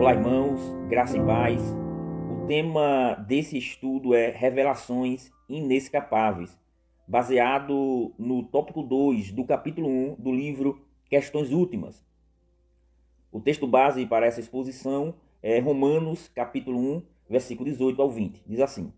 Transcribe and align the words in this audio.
Olá, 0.00 0.14
irmãos, 0.14 0.60
graça 0.88 1.16
e 1.16 1.24
paz. 1.24 1.62
O 2.28 2.48
tema 2.48 3.14
desse 3.28 3.56
estudo 3.56 4.12
é 4.12 4.30
Revelações 4.30 5.30
Inescapáveis, 5.48 6.58
baseado 7.06 8.12
no 8.18 8.42
tópico 8.42 8.82
2 8.82 9.30
do 9.30 9.44
capítulo 9.44 9.88
1 9.88 10.16
do 10.16 10.32
livro 10.32 10.84
Questões 11.08 11.52
Últimas. 11.52 12.04
O 13.30 13.40
texto 13.40 13.68
base 13.68 14.04
para 14.04 14.26
essa 14.26 14.40
exposição 14.40 15.14
é 15.40 15.60
Romanos, 15.60 16.26
capítulo 16.34 16.80
1, 16.96 17.02
versículo 17.28 17.70
18 17.70 18.02
ao 18.02 18.10
20. 18.10 18.42
Diz 18.44 18.58
assim: 18.58 18.92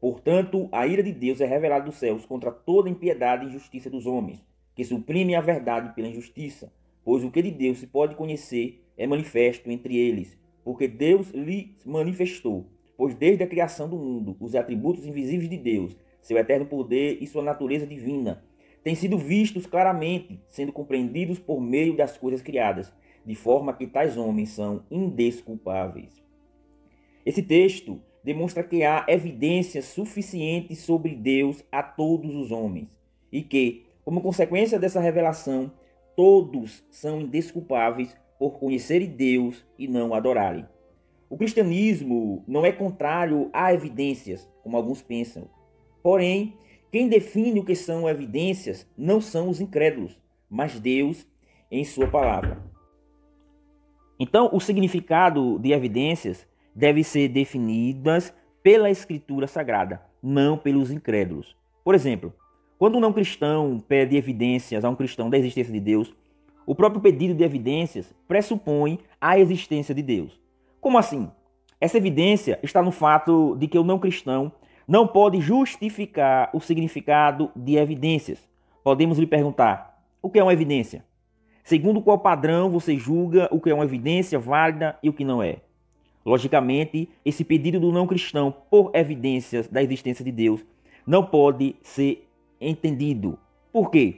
Portanto, 0.00 0.68
a 0.70 0.86
ira 0.86 1.02
de 1.02 1.12
Deus 1.12 1.40
é 1.40 1.46
revelada 1.46 1.84
dos 1.84 1.96
céus 1.96 2.26
contra 2.26 2.50
toda 2.52 2.88
impiedade 2.88 3.44
e 3.44 3.48
injustiça 3.48 3.88
dos 3.88 4.06
homens, 4.06 4.44
que 4.74 4.84
suprimem 4.84 5.34
a 5.34 5.40
verdade 5.40 5.94
pela 5.94 6.08
injustiça. 6.08 6.72
Pois 7.04 7.24
o 7.24 7.30
que 7.30 7.42
de 7.42 7.50
Deus 7.50 7.78
se 7.78 7.86
pode 7.86 8.14
conhecer 8.14 8.84
é 8.96 9.06
manifesto 9.06 9.70
entre 9.70 9.96
eles, 9.96 10.38
porque 10.64 10.88
Deus 10.88 11.30
lhe 11.30 11.76
manifestou. 11.84 12.66
Pois 12.96 13.14
desde 13.14 13.44
a 13.44 13.46
criação 13.46 13.88
do 13.88 13.96
mundo, 13.96 14.36
os 14.40 14.54
atributos 14.54 15.06
invisíveis 15.06 15.48
de 15.48 15.56
Deus, 15.56 15.96
seu 16.20 16.36
eterno 16.36 16.66
poder 16.66 17.18
e 17.20 17.26
sua 17.26 17.42
natureza 17.42 17.86
divina, 17.86 18.42
têm 18.82 18.94
sido 18.94 19.18
vistos 19.18 19.66
claramente, 19.66 20.40
sendo 20.48 20.72
compreendidos 20.72 21.38
por 21.38 21.60
meio 21.60 21.96
das 21.96 22.16
coisas 22.16 22.42
criadas, 22.42 22.92
de 23.24 23.34
forma 23.34 23.72
que 23.72 23.86
tais 23.86 24.16
homens 24.16 24.50
são 24.50 24.84
indesculpáveis. 24.90 26.24
Esse 27.24 27.42
texto 27.42 28.00
demonstra 28.26 28.64
que 28.64 28.82
há 28.82 29.04
evidências 29.06 29.84
suficientes 29.84 30.80
sobre 30.80 31.14
Deus 31.14 31.62
a 31.70 31.80
todos 31.80 32.34
os 32.34 32.50
homens 32.50 32.88
e 33.30 33.40
que, 33.40 33.86
como 34.04 34.20
consequência 34.20 34.80
dessa 34.80 34.98
revelação, 34.98 35.70
todos 36.16 36.84
são 36.90 37.20
indesculpáveis 37.20 38.16
por 38.36 38.58
conhecerem 38.58 39.08
Deus 39.08 39.64
e 39.78 39.86
não 39.86 40.12
adorarem. 40.12 40.66
O 41.30 41.36
cristianismo 41.36 42.42
não 42.48 42.66
é 42.66 42.72
contrário 42.72 43.48
a 43.52 43.72
evidências, 43.72 44.50
como 44.60 44.76
alguns 44.76 45.00
pensam. 45.00 45.48
Porém, 46.02 46.54
quem 46.90 47.08
define 47.08 47.60
o 47.60 47.64
que 47.64 47.76
são 47.76 48.08
evidências 48.08 48.88
não 48.98 49.20
são 49.20 49.48
os 49.48 49.60
incrédulos, 49.60 50.18
mas 50.50 50.80
Deus 50.80 51.24
em 51.70 51.84
Sua 51.84 52.08
palavra. 52.08 52.60
Então, 54.18 54.50
o 54.52 54.58
significado 54.58 55.60
de 55.60 55.70
evidências 55.70 56.44
devem 56.76 57.02
ser 57.02 57.28
definidas 57.28 58.34
pela 58.62 58.90
Escritura 58.90 59.46
Sagrada, 59.46 60.02
não 60.22 60.58
pelos 60.58 60.90
incrédulos. 60.90 61.56
Por 61.82 61.94
exemplo, 61.94 62.34
quando 62.78 62.96
um 62.98 63.00
não 63.00 63.14
cristão 63.14 63.82
pede 63.88 64.16
evidências 64.16 64.84
a 64.84 64.90
um 64.90 64.94
cristão 64.94 65.30
da 65.30 65.38
existência 65.38 65.72
de 65.72 65.80
Deus, 65.80 66.14
o 66.66 66.74
próprio 66.74 67.00
pedido 67.00 67.32
de 67.32 67.42
evidências 67.42 68.14
pressupõe 68.28 68.98
a 69.18 69.38
existência 69.38 69.94
de 69.94 70.02
Deus. 70.02 70.38
Como 70.78 70.98
assim? 70.98 71.30
Essa 71.80 71.96
evidência 71.96 72.58
está 72.62 72.82
no 72.82 72.90
fato 72.90 73.56
de 73.56 73.66
que 73.66 73.78
o 73.78 73.84
não 73.84 73.98
cristão 73.98 74.52
não 74.86 75.06
pode 75.06 75.40
justificar 75.40 76.50
o 76.52 76.60
significado 76.60 77.50
de 77.56 77.76
evidências. 77.76 78.46
Podemos 78.84 79.18
lhe 79.18 79.26
perguntar: 79.26 80.02
o 80.20 80.28
que 80.28 80.38
é 80.38 80.42
uma 80.42 80.52
evidência? 80.52 81.04
Segundo 81.64 82.02
qual 82.02 82.18
padrão 82.18 82.70
você 82.70 82.96
julga 82.96 83.48
o 83.50 83.60
que 83.60 83.70
é 83.70 83.74
uma 83.74 83.84
evidência 83.84 84.38
válida 84.38 84.98
e 85.02 85.08
o 85.08 85.12
que 85.12 85.24
não 85.24 85.42
é? 85.42 85.58
Logicamente, 86.26 87.08
esse 87.24 87.44
pedido 87.44 87.78
do 87.78 87.92
não 87.92 88.04
cristão 88.04 88.52
por 88.68 88.90
evidências 88.92 89.68
da 89.68 89.80
existência 89.80 90.24
de 90.24 90.32
Deus 90.32 90.60
não 91.06 91.24
pode 91.24 91.76
ser 91.82 92.26
entendido. 92.60 93.38
Por 93.72 93.92
quê? 93.92 94.16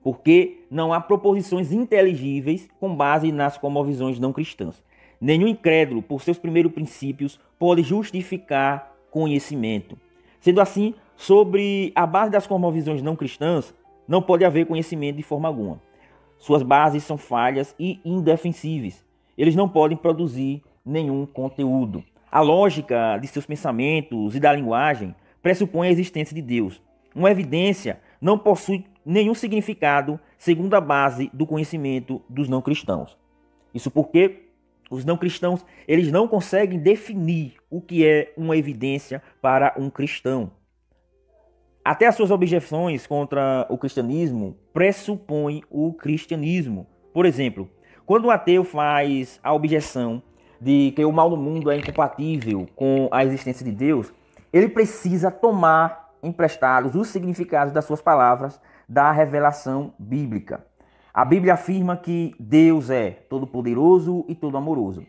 Porque 0.00 0.60
não 0.70 0.92
há 0.92 1.00
proposições 1.00 1.72
inteligíveis 1.72 2.68
com 2.78 2.94
base 2.94 3.32
nas 3.32 3.58
comovisões 3.58 4.20
não 4.20 4.32
cristãs. 4.32 4.80
Nenhum 5.20 5.48
incrédulo, 5.48 6.00
por 6.00 6.22
seus 6.22 6.38
primeiros 6.38 6.70
princípios, 6.70 7.40
pode 7.58 7.82
justificar 7.82 8.96
conhecimento. 9.10 9.98
Sendo 10.38 10.60
assim, 10.60 10.94
sobre 11.16 11.90
a 11.96 12.06
base 12.06 12.30
das 12.30 12.46
cosmovisões 12.46 13.02
não 13.02 13.16
cristãs, 13.16 13.74
não 14.06 14.22
pode 14.22 14.44
haver 14.44 14.66
conhecimento 14.66 15.16
de 15.16 15.24
forma 15.24 15.48
alguma. 15.48 15.82
Suas 16.38 16.62
bases 16.62 17.02
são 17.02 17.18
falhas 17.18 17.74
e 17.76 17.98
indefensíveis. 18.04 19.04
Eles 19.36 19.56
não 19.56 19.68
podem 19.68 19.96
produzir 19.96 20.62
nenhum 20.88 21.26
conteúdo. 21.26 22.02
A 22.30 22.40
lógica 22.40 23.18
de 23.18 23.26
seus 23.28 23.46
pensamentos 23.46 24.34
e 24.34 24.40
da 24.40 24.52
linguagem 24.52 25.14
pressupõe 25.42 25.88
a 25.88 25.90
existência 25.90 26.34
de 26.34 26.42
Deus. 26.42 26.82
Uma 27.14 27.30
evidência 27.30 28.00
não 28.20 28.38
possui 28.38 28.84
nenhum 29.04 29.34
significado 29.34 30.18
segundo 30.36 30.74
a 30.74 30.80
base 30.80 31.30
do 31.32 31.46
conhecimento 31.46 32.22
dos 32.28 32.48
não 32.48 32.60
cristãos. 32.60 33.16
Isso 33.72 33.90
porque 33.90 34.48
os 34.90 35.04
não 35.04 35.16
cristãos, 35.16 35.64
eles 35.86 36.10
não 36.10 36.26
conseguem 36.26 36.78
definir 36.78 37.54
o 37.70 37.80
que 37.80 38.06
é 38.06 38.32
uma 38.36 38.56
evidência 38.56 39.22
para 39.40 39.74
um 39.76 39.90
cristão. 39.90 40.50
Até 41.84 42.06
as 42.06 42.14
suas 42.14 42.30
objeções 42.30 43.06
contra 43.06 43.66
o 43.70 43.78
cristianismo 43.78 44.56
pressupõem 44.72 45.62
o 45.70 45.92
cristianismo. 45.92 46.86
Por 47.12 47.24
exemplo, 47.24 47.70
quando 48.04 48.26
o 48.26 48.30
ateu 48.30 48.64
faz 48.64 49.40
a 49.42 49.52
objeção 49.52 50.22
de 50.60 50.92
que 50.92 51.04
o 51.04 51.12
mal 51.12 51.30
no 51.30 51.36
mundo 51.36 51.70
é 51.70 51.76
incompatível 51.76 52.66
com 52.74 53.08
a 53.10 53.24
existência 53.24 53.64
de 53.64 53.72
Deus, 53.72 54.12
ele 54.52 54.68
precisa 54.68 55.30
tomar 55.30 56.10
emprestados 56.22 56.94
os 56.94 57.08
significados 57.08 57.72
das 57.72 57.84
suas 57.84 58.00
palavras 58.00 58.60
da 58.88 59.10
revelação 59.12 59.92
bíblica. 59.98 60.64
A 61.12 61.24
Bíblia 61.24 61.54
afirma 61.54 61.96
que 61.96 62.34
Deus 62.38 62.90
é 62.90 63.10
todo-poderoso 63.10 64.24
e 64.28 64.34
todo-amoroso. 64.34 65.04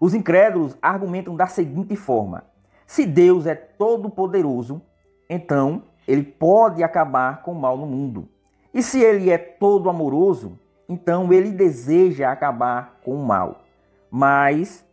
Os 0.00 0.14
incrédulos 0.14 0.76
argumentam 0.82 1.34
da 1.36 1.46
seguinte 1.46 1.96
forma: 1.96 2.44
se 2.86 3.06
Deus 3.06 3.46
é 3.46 3.54
todo-poderoso, 3.54 4.82
então 5.28 5.84
ele 6.06 6.22
pode 6.22 6.82
acabar 6.82 7.42
com 7.42 7.52
o 7.52 7.60
mal 7.60 7.76
no 7.76 7.86
mundo. 7.86 8.28
E 8.72 8.82
se 8.82 9.00
ele 9.00 9.30
é 9.30 9.38
todo-amoroso, 9.38 10.58
então 10.88 11.32
ele 11.32 11.50
deseja 11.50 12.30
acabar 12.30 12.98
com 13.02 13.14
o 13.14 13.24
mal. 13.24 13.62
Mas 14.10 14.84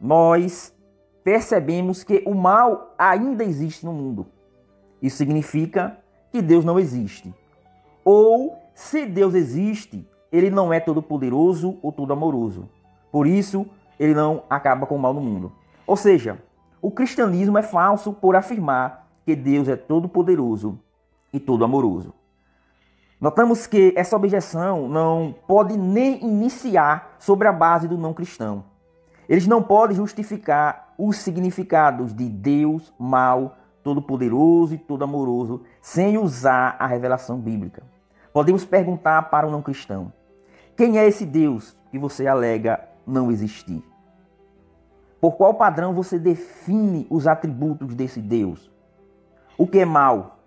nós 0.00 0.74
percebemos 1.22 2.02
que 2.02 2.22
o 2.26 2.34
mal 2.34 2.94
ainda 2.96 3.44
existe 3.44 3.84
no 3.84 3.92
mundo. 3.92 4.26
Isso 5.02 5.18
significa 5.18 5.98
que 6.32 6.40
Deus 6.40 6.64
não 6.64 6.78
existe. 6.78 7.34
Ou, 8.04 8.58
se 8.74 9.04
Deus 9.04 9.34
existe, 9.34 10.08
ele 10.32 10.50
não 10.50 10.72
é 10.72 10.80
todo 10.80 11.02
poderoso 11.02 11.78
ou 11.82 11.92
todo 11.92 12.12
amoroso. 12.12 12.68
Por 13.12 13.26
isso, 13.26 13.66
ele 13.98 14.14
não 14.14 14.44
acaba 14.48 14.86
com 14.86 14.96
o 14.96 14.98
mal 14.98 15.12
no 15.12 15.20
mundo. 15.20 15.52
Ou 15.86 15.96
seja, 15.96 16.38
o 16.80 16.90
cristianismo 16.90 17.58
é 17.58 17.62
falso 17.62 18.12
por 18.12 18.34
afirmar 18.34 19.08
que 19.26 19.36
Deus 19.36 19.68
é 19.68 19.76
todo 19.76 20.08
poderoso 20.08 20.78
e 21.32 21.38
todo 21.38 21.64
amoroso. 21.64 22.14
Notamos 23.20 23.66
que 23.66 23.92
essa 23.96 24.16
objeção 24.16 24.88
não 24.88 25.34
pode 25.46 25.76
nem 25.76 26.24
iniciar 26.24 27.16
sobre 27.18 27.46
a 27.46 27.52
base 27.52 27.86
do 27.86 27.98
não 27.98 28.14
cristão. 28.14 28.64
Eles 29.30 29.46
não 29.46 29.62
podem 29.62 29.96
justificar 29.96 30.92
os 30.98 31.18
significados 31.18 32.12
de 32.12 32.28
Deus, 32.28 32.92
mal, 32.98 33.58
todo-poderoso 33.80 34.74
e 34.74 34.78
todo-amoroso 34.78 35.62
sem 35.80 36.18
usar 36.18 36.74
a 36.80 36.86
revelação 36.88 37.38
bíblica. 37.38 37.84
Podemos 38.32 38.64
perguntar 38.64 39.30
para 39.30 39.46
o 39.46 39.50
não 39.50 39.62
cristão: 39.62 40.12
quem 40.76 40.98
é 40.98 41.06
esse 41.06 41.24
Deus 41.24 41.78
que 41.92 41.98
você 41.98 42.26
alega 42.26 42.88
não 43.06 43.30
existir? 43.30 43.84
Por 45.20 45.36
qual 45.36 45.54
padrão 45.54 45.94
você 45.94 46.18
define 46.18 47.06
os 47.08 47.28
atributos 47.28 47.94
desse 47.94 48.20
Deus? 48.20 48.68
O 49.56 49.64
que 49.64 49.78
é 49.78 49.84
mal? 49.84 50.40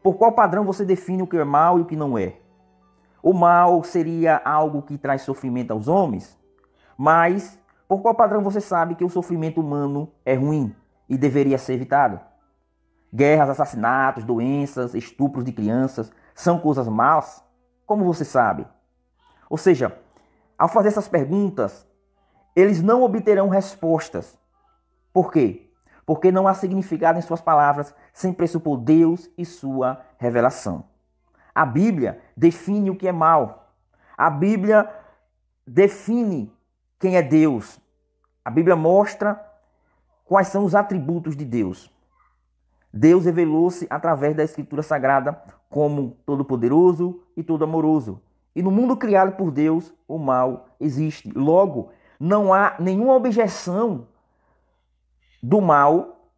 Por 0.00 0.14
qual 0.14 0.30
padrão 0.30 0.64
você 0.64 0.84
define 0.84 1.24
o 1.24 1.26
que 1.26 1.38
é 1.38 1.44
mal 1.44 1.76
e 1.76 1.82
o 1.82 1.86
que 1.86 1.96
não 1.96 2.16
é? 2.16 2.36
O 3.20 3.32
mal 3.32 3.82
seria 3.82 4.40
algo 4.44 4.80
que 4.82 4.96
traz 4.96 5.22
sofrimento 5.22 5.72
aos 5.72 5.88
homens, 5.88 6.38
mas 6.96 7.58
por 7.92 8.00
qual 8.00 8.14
padrão 8.14 8.40
você 8.40 8.58
sabe 8.58 8.94
que 8.94 9.04
o 9.04 9.10
sofrimento 9.10 9.60
humano 9.60 10.10
é 10.24 10.32
ruim 10.32 10.74
e 11.10 11.18
deveria 11.18 11.58
ser 11.58 11.74
evitado? 11.74 12.18
Guerras, 13.12 13.50
assassinatos, 13.50 14.24
doenças, 14.24 14.94
estupros 14.94 15.44
de 15.44 15.52
crianças 15.52 16.10
são 16.34 16.58
coisas 16.58 16.88
más? 16.88 17.44
Como 17.84 18.06
você 18.06 18.24
sabe? 18.24 18.66
Ou 19.50 19.58
seja, 19.58 19.94
ao 20.56 20.70
fazer 20.70 20.88
essas 20.88 21.06
perguntas, 21.06 21.86
eles 22.56 22.82
não 22.82 23.02
obterão 23.02 23.50
respostas. 23.50 24.38
Por 25.12 25.30
quê? 25.30 25.70
Porque 26.06 26.32
não 26.32 26.48
há 26.48 26.54
significado 26.54 27.18
em 27.18 27.22
suas 27.22 27.42
palavras 27.42 27.94
sem 28.10 28.32
pressupor 28.32 28.78
Deus 28.78 29.28
e 29.36 29.44
sua 29.44 30.00
revelação. 30.16 30.84
A 31.54 31.66
Bíblia 31.66 32.22
define 32.34 32.88
o 32.88 32.96
que 32.96 33.06
é 33.06 33.12
mal. 33.12 33.74
A 34.16 34.30
Bíblia 34.30 34.90
define 35.66 36.50
quem 36.98 37.18
é 37.18 37.22
Deus. 37.22 37.81
A 38.44 38.50
Bíblia 38.50 38.76
mostra 38.76 39.40
quais 40.24 40.48
são 40.48 40.64
os 40.64 40.74
atributos 40.74 41.36
de 41.36 41.44
Deus. 41.44 41.90
Deus 42.92 43.24
revelou-se 43.24 43.86
através 43.88 44.36
da 44.36 44.42
Escritura 44.42 44.82
Sagrada 44.82 45.40
como 45.70 46.16
todo-poderoso 46.26 47.22
e 47.36 47.42
todo-amoroso. 47.42 48.20
E 48.54 48.62
no 48.62 48.70
mundo 48.70 48.96
criado 48.96 49.36
por 49.36 49.50
Deus, 49.50 49.94
o 50.06 50.18
mal 50.18 50.66
existe. 50.78 51.30
Logo, 51.34 51.90
não 52.20 52.52
há 52.52 52.76
nenhuma 52.78 53.14
objeção 53.14 54.06
do 55.42 55.60
mal 55.60 56.30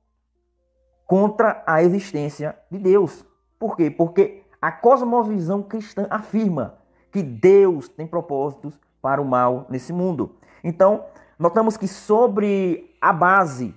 contra 1.07 1.63
a 1.67 1.83
existência 1.83 2.57
de 2.71 2.79
Deus. 2.79 3.25
Por 3.59 3.77
quê? 3.77 3.91
Porque 3.91 4.45
a 4.63 4.71
cosmovisão 4.71 5.63
cristã 5.63 6.07
afirma 6.09 6.79
que 7.11 7.23
Deus 7.23 7.89
tem 7.89 8.07
propósitos 8.07 8.79
para 9.03 9.21
o 9.21 9.25
mal 9.25 9.67
nesse 9.69 9.93
mundo. 9.93 10.37
Então, 10.63 11.05
notamos 11.39 11.77
que 11.77 11.89
sobre 11.89 12.95
a 13.01 13.13
base 13.13 13.75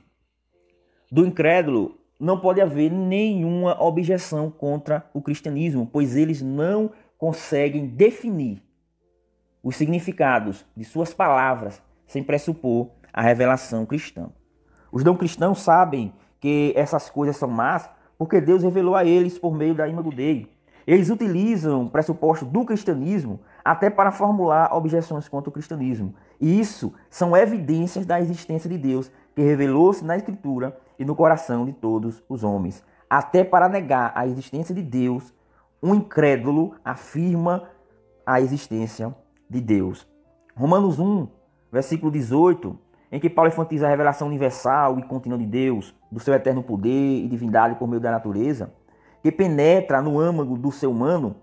do 1.11 1.25
incrédulo 1.25 1.97
não 2.19 2.39
pode 2.39 2.61
haver 2.61 2.91
nenhuma 2.91 3.81
objeção 3.81 4.49
contra 4.49 5.09
o 5.13 5.21
cristianismo, 5.21 5.87
pois 5.91 6.15
eles 6.15 6.41
não 6.41 6.91
conseguem 7.17 7.87
definir 7.87 8.61
os 9.63 9.75
significados 9.75 10.65
de 10.75 10.83
suas 10.83 11.13
palavras 11.13 11.81
sem 12.05 12.23
pressupor 12.23 12.89
a 13.11 13.21
revelação 13.21 13.85
cristã. 13.85 14.29
Os 14.91 15.03
não 15.03 15.15
cristãos 15.15 15.59
sabem 15.59 16.13
que 16.39 16.73
essas 16.75 17.09
coisas 17.09 17.35
são 17.35 17.49
más 17.49 17.89
porque 18.17 18.41
Deus 18.41 18.63
revelou 18.63 18.95
a 18.95 19.05
eles 19.05 19.37
por 19.37 19.55
meio 19.55 19.75
da 19.75 19.87
imago 19.87 20.13
Dei. 20.13 20.47
Eles 20.85 21.09
utilizam 21.09 21.87
pressupostos 21.87 22.47
do 22.47 22.63
cristianismo 22.63 23.41
até 23.63 23.89
para 23.89 24.11
formular 24.11 24.73
objeções 24.73 25.27
contra 25.27 25.49
o 25.49 25.53
cristianismo. 25.53 26.15
E 26.39 26.59
isso 26.59 26.93
são 27.09 27.35
evidências 27.35 28.05
da 28.05 28.19
existência 28.19 28.69
de 28.69 28.77
Deus 28.77 29.11
que 29.35 29.41
revelou-se 29.41 30.03
na 30.03 30.15
Escritura 30.15 30.77
e 30.97 31.05
no 31.05 31.15
coração 31.15 31.65
de 31.65 31.73
todos 31.73 32.23
os 32.27 32.43
homens. 32.43 32.83
Até 33.09 33.43
para 33.43 33.69
negar 33.69 34.11
a 34.15 34.27
existência 34.27 34.73
de 34.73 34.81
Deus, 34.81 35.33
um 35.81 35.95
incrédulo 35.95 36.75
afirma 36.83 37.69
a 38.25 38.41
existência 38.41 39.15
de 39.49 39.61
Deus. 39.61 40.07
Romanos 40.55 40.99
1, 40.99 41.27
versículo 41.71 42.11
18, 42.11 42.77
em 43.11 43.19
que 43.19 43.29
Paulo 43.29 43.49
enfatiza 43.49 43.85
a 43.85 43.89
revelação 43.89 44.27
universal 44.27 44.99
e 44.99 45.03
contínua 45.03 45.37
de 45.37 45.45
Deus, 45.45 45.95
do 46.11 46.19
seu 46.19 46.33
eterno 46.33 46.63
poder 46.63 47.23
e 47.23 47.27
divindade 47.27 47.75
por 47.75 47.87
meio 47.87 48.01
da 48.01 48.11
natureza, 48.11 48.73
que 49.21 49.31
penetra 49.31 50.01
no 50.01 50.19
âmago 50.19 50.57
do 50.57 50.71
ser 50.71 50.87
humano, 50.87 51.35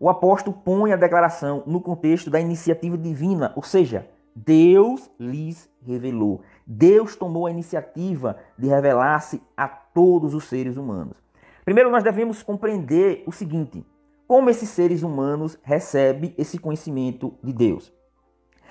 o 0.00 0.08
apóstolo 0.08 0.56
põe 0.64 0.92
a 0.92 0.96
declaração 0.96 1.62
no 1.66 1.80
contexto 1.80 2.30
da 2.30 2.40
iniciativa 2.40 2.96
divina, 2.96 3.52
ou 3.54 3.62
seja, 3.62 4.08
Deus 4.34 5.10
lhes 5.18 5.68
revelou. 5.82 6.42
Deus 6.66 7.16
tomou 7.16 7.46
a 7.46 7.50
iniciativa 7.50 8.36
de 8.58 8.68
revelar-se 8.68 9.42
a 9.56 9.68
todos 9.68 10.34
os 10.34 10.44
seres 10.44 10.76
humanos. 10.76 11.16
Primeiro, 11.64 11.90
nós 11.90 12.02
devemos 12.02 12.42
compreender 12.42 13.22
o 13.26 13.32
seguinte: 13.32 13.84
como 14.26 14.50
esses 14.50 14.68
seres 14.70 15.02
humanos 15.02 15.58
recebem 15.62 16.34
esse 16.38 16.58
conhecimento 16.58 17.34
de 17.42 17.52
Deus? 17.52 17.92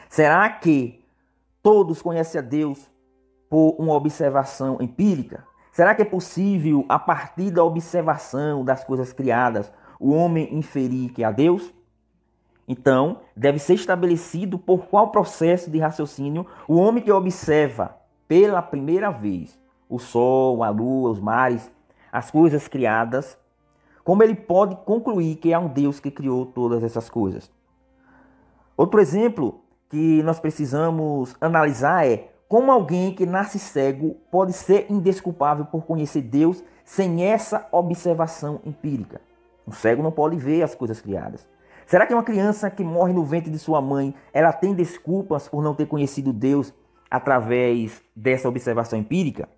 Será 0.09 0.49
que 0.49 1.05
todos 1.61 2.01
conhecem 2.01 2.39
a 2.39 2.43
Deus 2.43 2.91
por 3.49 3.75
uma 3.79 3.93
observação 3.93 4.77
empírica? 4.81 5.45
Será 5.71 5.95
que 5.95 6.01
é 6.01 6.05
possível, 6.05 6.85
a 6.89 6.99
partir 6.99 7.49
da 7.49 7.63
observação 7.63 8.65
das 8.65 8.83
coisas 8.83 9.13
criadas, 9.13 9.71
o 9.99 10.11
homem 10.11 10.53
inferir 10.53 11.13
que 11.13 11.23
a 11.23 11.31
Deus? 11.31 11.73
Então, 12.67 13.21
deve 13.35 13.59
ser 13.59 13.73
estabelecido 13.73 14.57
por 14.57 14.85
qual 14.85 15.11
processo 15.11 15.69
de 15.69 15.79
raciocínio 15.79 16.45
o 16.67 16.75
homem 16.75 17.03
que 17.03 17.11
observa 17.11 17.97
pela 18.27 18.61
primeira 18.61 19.09
vez 19.09 19.59
o 19.89 19.99
sol, 19.99 20.63
a 20.63 20.69
lua, 20.69 21.09
os 21.09 21.19
mares, 21.19 21.69
as 22.11 22.31
coisas 22.31 22.67
criadas, 22.67 23.37
como 24.03 24.23
ele 24.23 24.35
pode 24.35 24.75
concluir 24.85 25.35
que 25.35 25.53
há 25.53 25.59
um 25.59 25.67
Deus 25.67 25.99
que 25.99 26.09
criou 26.09 26.45
todas 26.45 26.83
essas 26.83 27.09
coisas. 27.09 27.51
Outro 28.77 28.99
exemplo 28.99 29.61
que 29.89 30.23
nós 30.23 30.39
precisamos 30.39 31.35
analisar 31.41 32.07
é 32.07 32.31
como 32.47 32.71
alguém 32.71 33.13
que 33.13 33.25
nasce 33.25 33.59
cego 33.59 34.17
pode 34.31 34.53
ser 34.53 34.87
indesculpável 34.89 35.65
por 35.65 35.83
conhecer 35.85 36.21
Deus 36.21 36.63
sem 36.83 37.23
essa 37.23 37.67
observação 37.71 38.59
empírica. 38.65 39.21
Um 39.67 39.71
cego 39.71 40.01
não 40.01 40.11
pode 40.11 40.35
ver 40.37 40.63
as 40.63 40.73
coisas 40.73 40.99
criadas. 40.99 41.47
Será 41.91 42.07
que 42.07 42.13
uma 42.13 42.23
criança 42.23 42.71
que 42.71 42.85
morre 42.85 43.11
no 43.11 43.25
ventre 43.25 43.51
de 43.51 43.59
sua 43.59 43.81
mãe, 43.81 44.15
ela 44.31 44.53
tem 44.53 44.73
desculpas 44.73 45.49
por 45.49 45.61
não 45.61 45.75
ter 45.75 45.87
conhecido 45.87 46.31
Deus 46.31 46.73
através 47.09 48.01
dessa 48.15 48.47
observação 48.47 48.97
empírica? 48.97 49.49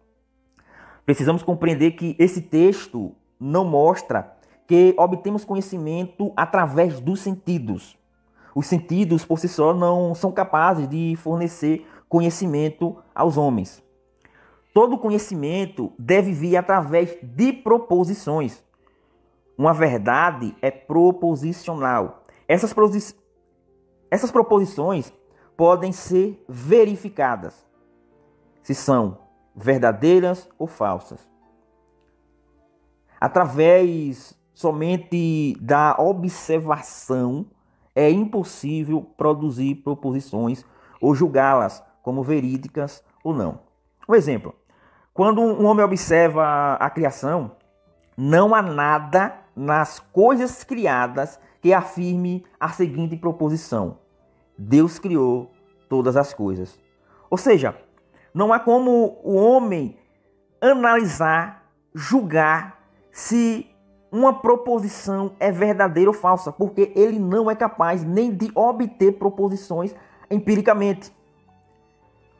Precisamos 1.06 1.44
compreender 1.44 1.92
que 1.92 2.16
esse 2.18 2.42
texto 2.42 3.12
não 3.40 3.64
mostra 3.64 4.36
que 4.66 4.96
obtemos 4.98 5.46
conhecimento 5.46 6.34
através 6.36 7.00
dos 7.00 7.20
sentidos. 7.20 7.96
Os 8.56 8.66
sentidos 8.66 9.24
por 9.24 9.38
si 9.38 9.48
só 9.48 9.72
não 9.72 10.16
são 10.16 10.32
capazes 10.32 10.90
de 10.90 11.16
fornecer 11.18 11.88
conhecimento 12.10 12.98
aos 13.14 13.38
homens. 13.38 13.80
Todo 14.74 14.98
conhecimento 14.98 15.94
deve 16.00 16.32
vir 16.32 16.58
através 16.58 17.16
de 17.22 17.54
proposições. 17.54 18.64
Uma 19.56 19.72
verdade 19.72 20.56
é 20.64 20.72
proposicional. 20.72 22.23
Essas, 22.48 22.74
essas 24.10 24.32
proposições 24.32 25.14
podem 25.56 25.92
ser 25.92 26.44
verificadas 26.48 27.66
se 28.62 28.74
são 28.74 29.18
verdadeiras 29.56 30.50
ou 30.58 30.68
falsas. 30.68 31.28
Através 33.20 34.38
somente 34.54 35.56
da 35.62 35.96
observação 35.98 37.46
é 37.96 38.10
impossível 38.10 39.02
produzir 39.02 39.76
proposições 39.76 40.66
ou 41.00 41.14
julgá-las 41.14 41.84
como 42.02 42.24
verídicas 42.24 43.04
ou 43.24 43.34
não. 43.34 43.60
Um 44.08 44.16
exemplo: 44.16 44.56
quando 45.14 45.42
um 45.42 45.66
homem 45.66 45.86
observa 45.86 46.74
a 46.74 46.90
criação, 46.90 47.52
não 48.18 48.54
há 48.54 48.62
nada 48.62 49.36
nas 49.56 50.00
coisas 50.00 50.64
criadas 50.64 51.40
que 51.64 51.74
afirme 51.74 52.46
a 52.60 52.70
seguinte 52.70 53.16
proposição: 53.16 53.98
Deus 54.58 55.00
criou 55.00 55.50
todas 55.88 56.18
as 56.18 56.34
coisas. 56.34 56.78
Ou 57.30 57.38
seja, 57.38 57.76
não 58.34 58.52
há 58.52 58.60
como 58.60 59.18
o 59.24 59.34
homem 59.36 59.98
analisar, 60.62 61.66
julgar 61.96 62.80
se 63.12 63.68
uma 64.12 64.34
proposição 64.42 65.32
é 65.40 65.52
verdadeira 65.52 66.10
ou 66.10 66.14
falsa, 66.14 66.52
porque 66.52 66.92
ele 66.96 67.18
não 67.18 67.50
é 67.50 67.56
capaz 67.56 68.04
nem 68.04 68.32
de 68.36 68.52
obter 68.54 69.14
proposições 69.14 69.96
empiricamente. 70.30 71.12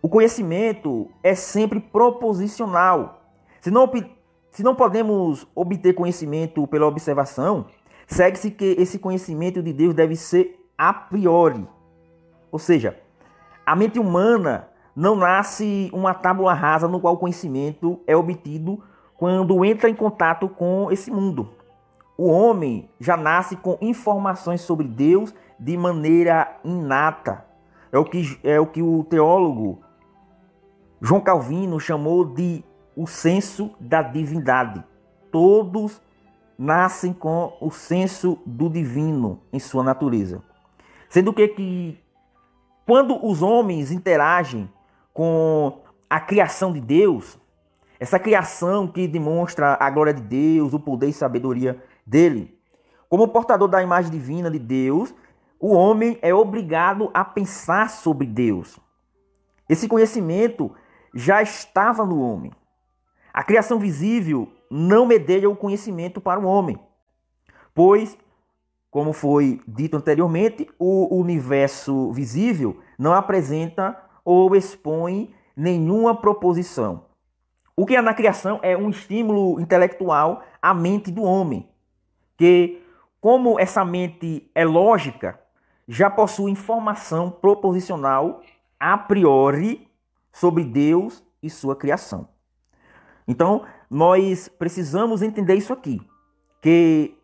O 0.02 0.10
conhecimento 0.10 1.10
é 1.24 1.34
sempre 1.34 1.80
proposicional. 1.80 3.22
Se 3.62 3.72
não, 3.72 3.90
se 4.52 4.62
não 4.62 4.76
podemos 4.76 5.48
obter 5.56 5.94
conhecimento 5.94 6.68
pela 6.68 6.86
observação, 6.86 7.68
segue-se 8.14 8.52
que 8.52 8.76
esse 8.78 9.00
conhecimento 9.00 9.62
de 9.62 9.74
Deus 9.74 9.94
deve 9.94 10.16
ser 10.16 10.64
a 10.78 10.94
priori. 10.94 11.68
Ou 12.52 12.60
seja, 12.60 13.00
a 13.66 13.76
mente 13.76 14.00
humana 14.00 14.70
não 14.96 15.16
nasce 15.16 15.90
uma 15.92 16.14
tábula 16.14 16.54
rasa 16.54 16.88
no 16.88 17.00
qual 17.00 17.16
o 17.16 17.18
conhecimento 17.18 18.00
é 18.06 18.16
obtido 18.16 18.82
quando 19.18 19.66
entra 19.66 19.90
em 19.90 19.96
contato 19.96 20.48
com 20.48 20.92
esse 20.92 21.10
mundo. 21.10 21.50
O 22.16 22.30
homem 22.30 22.88
já 23.00 23.18
nasce 23.18 23.56
com 23.56 23.78
informações 23.82 24.62
sobre 24.62 24.88
Deus 24.88 25.34
de 25.60 25.76
maneira 25.76 26.60
inata. 26.64 27.44
É 27.92 27.98
o 27.98 28.06
que, 28.06 28.40
é 28.44 28.60
o, 28.60 28.68
que 28.68 28.82
o 28.82 29.04
teólogo 29.06 29.82
João 31.02 31.22
Calvino 31.22 31.80
chamou 31.80 32.24
de 32.24 32.64
o 32.96 33.08
senso 33.08 33.72
da 33.80 34.04
divindade. 34.04 34.84
Todos 35.32 36.00
nascem 36.58 37.14
com 37.14 37.58
o 37.60 37.72
senso 37.72 38.40
do 38.46 38.70
divino 38.70 39.42
em 39.52 39.60
sua 39.60 39.84
natureza. 39.84 40.44
Sendo 41.10 41.34
que, 41.34 41.48
que 41.50 42.00
quando 42.86 43.26
os 43.26 43.42
homens 43.42 43.92
interagem 43.92 44.70
com 45.14 45.82
a 46.10 46.20
criação 46.20 46.74
de 46.74 46.82
Deus, 46.82 47.40
essa 48.00 48.20
criação 48.20 48.88
que 48.88 49.08
demonstra 49.08 49.78
a 49.80 49.90
glória 49.90 50.14
de 50.14 50.22
Deus, 50.22 50.74
o 50.74 50.80
poder 50.80 51.10
e 51.10 51.14
sabedoria 51.14 51.82
dele, 52.06 52.58
como 53.10 53.28
portador 53.28 53.68
da 53.68 53.82
imagem 53.82 54.12
divina 54.12 54.50
de 54.50 54.60
Deus, 54.60 55.14
o 55.60 55.72
homem 55.74 56.18
é 56.22 56.34
obrigado 56.34 57.10
a 57.14 57.24
pensar 57.24 57.90
sobre 57.90 58.28
Deus. 58.28 58.80
Esse 59.70 59.88
conhecimento 59.88 60.72
já 61.14 61.42
estava 61.42 62.06
no 62.06 62.20
homem. 62.20 62.52
A 63.34 63.44
criação 63.44 63.80
visível 63.80 64.52
não 64.76 65.06
medeia 65.06 65.48
o 65.48 65.56
conhecimento 65.56 66.20
para 66.20 66.40
o 66.40 66.46
homem, 66.46 66.80
pois, 67.76 68.18
como 68.90 69.14
foi 69.14 69.62
dito 69.68 69.96
anteriormente, 69.96 70.68
o 70.80 71.16
universo 71.16 72.12
visível 72.12 72.80
não 72.98 73.14
apresenta 73.14 73.96
ou 74.26 74.56
expõe 74.56 75.32
nenhuma 75.56 76.16
proposição. 76.16 77.06
O 77.76 77.86
que 77.86 77.96
há 77.96 78.02
na 78.02 78.16
criação 78.16 78.60
é 78.64 78.76
um 78.76 78.90
estímulo 78.90 79.62
intelectual 79.62 80.42
à 80.60 80.74
mente 80.74 81.12
do 81.12 81.22
homem, 81.22 81.70
que, 82.36 82.82
como 83.22 83.60
essa 83.60 83.86
mente 83.86 84.50
é 84.56 84.66
lógica, 84.66 85.40
já 85.88 86.10
possui 86.10 86.50
informação 86.50 87.30
proposicional 87.30 88.42
a 88.80 88.98
priori 88.98 89.88
sobre 90.32 90.64
Deus 90.64 91.24
e 91.44 91.50
sua 91.50 91.76
criação. 91.76 92.28
Então, 93.28 93.66
nós 93.94 94.48
precisamos 94.48 95.22
entender 95.22 95.54
isso 95.54 95.72
aqui, 95.72 96.02
que 96.60 97.16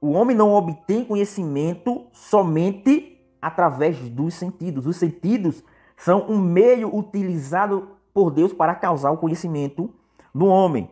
o 0.00 0.12
homem 0.12 0.34
não 0.34 0.54
obtém 0.54 1.04
conhecimento 1.04 2.06
somente 2.14 3.20
através 3.42 3.98
dos 4.08 4.32
sentidos. 4.32 4.86
Os 4.86 4.96
sentidos 4.96 5.62
são 5.98 6.24
um 6.26 6.40
meio 6.40 6.96
utilizado 6.96 7.90
por 8.14 8.30
Deus 8.30 8.54
para 8.54 8.74
causar 8.74 9.10
o 9.10 9.18
conhecimento 9.18 9.92
no 10.32 10.46
homem. 10.46 10.90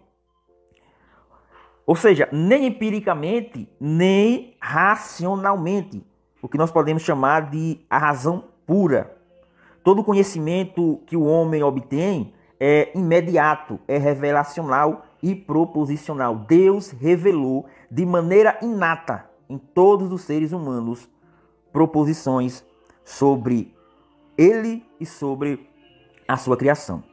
Ou 1.86 1.96
seja, 1.96 2.28
nem 2.30 2.66
empiricamente, 2.66 3.66
nem 3.80 4.54
racionalmente, 4.60 6.06
o 6.42 6.48
que 6.48 6.58
nós 6.58 6.70
podemos 6.70 7.02
chamar 7.02 7.48
de 7.48 7.80
a 7.88 7.96
razão 7.96 8.50
pura. 8.66 9.16
Todo 9.82 10.04
conhecimento 10.04 11.00
que 11.06 11.16
o 11.16 11.24
homem 11.24 11.62
obtém 11.62 12.34
é 12.60 12.92
imediato, 12.94 13.80
é 13.88 13.96
revelacional 13.96 15.06
e 15.22 15.34
proposicional. 15.34 16.34
Deus 16.34 16.90
revelou 16.90 17.66
de 17.90 18.04
maneira 18.04 18.58
inata 18.60 19.30
em 19.48 19.58
todos 19.58 20.10
os 20.10 20.22
seres 20.22 20.52
humanos 20.52 21.08
proposições 21.72 22.64
sobre 23.04 23.74
ele 24.36 24.84
e 24.98 25.06
sobre 25.06 25.68
a 26.26 26.36
sua 26.36 26.56
criação. 26.56 27.04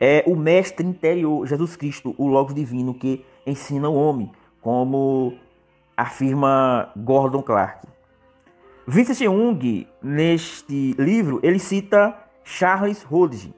É 0.00 0.24
o 0.26 0.34
mestre 0.34 0.86
interior, 0.86 1.46
Jesus 1.46 1.76
Cristo, 1.76 2.14
o 2.18 2.26
Logos 2.26 2.54
Divino, 2.54 2.92
que 2.92 3.24
ensina 3.46 3.88
o 3.88 3.94
homem, 3.94 4.32
como 4.60 5.34
afirma 5.96 6.90
Gordon 6.96 7.42
Clark. 7.42 7.86
Vincent 8.86 9.18
Jung, 9.18 9.86
neste 10.02 10.94
livro, 10.98 11.38
ele 11.42 11.60
cita 11.60 12.18
Charles 12.42 13.06
Hodge, 13.08 13.54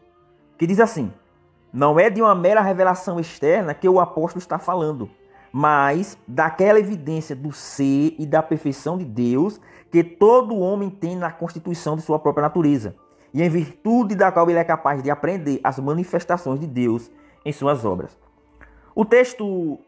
que 0.59 0.67
diz 0.67 0.79
assim: 0.81 1.11
Não 1.75 1.99
é 1.99 2.09
de 2.09 2.23
uma 2.23 2.37
mera 2.37 2.61
revelação 2.61 3.19
externa 3.19 3.75
que 3.75 3.89
o 3.89 3.99
apóstolo 3.99 4.39
está 4.39 4.61
falando, 4.61 5.11
mas 5.53 6.17
daquela 6.25 6.79
evidência 6.79 7.35
do 7.35 7.51
ser 7.51 8.15
e 8.17 8.25
da 8.25 8.41
perfeição 8.41 8.97
de 8.97 9.05
Deus 9.05 9.61
que 9.91 10.05
todo 10.05 10.57
homem 10.57 10.89
tem 10.89 11.17
na 11.17 11.33
constituição 11.33 11.97
de 11.97 12.03
sua 12.03 12.17
própria 12.17 12.43
natureza, 12.43 12.95
e 13.33 13.43
em 13.43 13.49
virtude 13.49 14.15
da 14.15 14.31
qual 14.31 14.49
ele 14.49 14.61
é 14.61 14.63
capaz 14.63 15.03
de 15.03 15.11
aprender 15.11 15.59
as 15.65 15.81
manifestações 15.81 16.61
de 16.61 16.67
Deus 16.69 17.11
em 17.45 17.51
suas 17.51 17.85
obras. 17.85 18.17
O 18.95 19.05
texto 19.05 19.81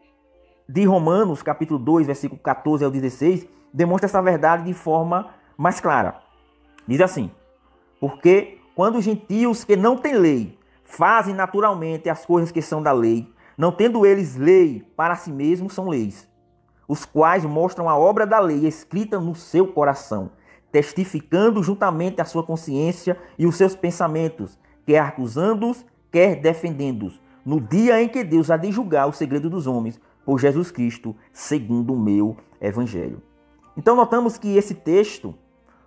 de 0.68 0.84
Romanos, 0.86 1.40
capítulo 1.40 1.78
2, 1.78 2.08
versículo 2.08 2.40
14 2.40 2.84
ao 2.84 2.90
16, 2.90 3.46
demonstra 3.72 4.06
essa 4.06 4.20
verdade 4.20 4.64
de 4.64 4.74
forma 4.74 5.28
mais 5.56 5.78
clara. 5.78 6.16
Diz 6.84 7.00
assim: 7.00 7.30
Porque 8.00 8.58
quando 8.74 8.98
os 8.98 9.04
gentios 9.04 9.62
que 9.62 9.76
não 9.76 9.96
têm 9.96 10.16
lei 10.16 10.55
fazem 10.86 11.34
naturalmente 11.34 12.08
as 12.08 12.24
coisas 12.24 12.50
que 12.50 12.62
são 12.62 12.82
da 12.82 12.92
lei, 12.92 13.30
não 13.58 13.72
tendo 13.72 14.06
eles 14.06 14.36
lei 14.36 14.86
para 14.96 15.16
si 15.16 15.30
mesmos, 15.30 15.74
são 15.74 15.88
leis, 15.88 16.28
os 16.88 17.04
quais 17.04 17.44
mostram 17.44 17.88
a 17.88 17.98
obra 17.98 18.26
da 18.26 18.38
lei 18.38 18.66
escrita 18.66 19.18
no 19.18 19.34
seu 19.34 19.66
coração, 19.66 20.30
testificando 20.70 21.62
juntamente 21.62 22.20
a 22.20 22.24
sua 22.24 22.42
consciência 22.42 23.18
e 23.38 23.46
os 23.46 23.56
seus 23.56 23.74
pensamentos, 23.74 24.58
quer 24.86 25.00
acusando-os, 25.00 25.84
quer 26.10 26.36
defendendo-os, 26.36 27.20
no 27.44 27.60
dia 27.60 28.00
em 28.00 28.08
que 28.08 28.24
Deus 28.24 28.50
há 28.50 28.56
de 28.56 28.70
julgar 28.70 29.06
o 29.06 29.12
segredo 29.12 29.50
dos 29.50 29.66
homens, 29.66 30.00
por 30.24 30.40
Jesus 30.40 30.70
Cristo, 30.70 31.14
segundo 31.32 31.94
o 31.94 31.98
meu 31.98 32.36
evangelho. 32.60 33.22
Então 33.76 33.94
notamos 33.94 34.38
que 34.38 34.56
esse 34.56 34.74
texto 34.74 35.34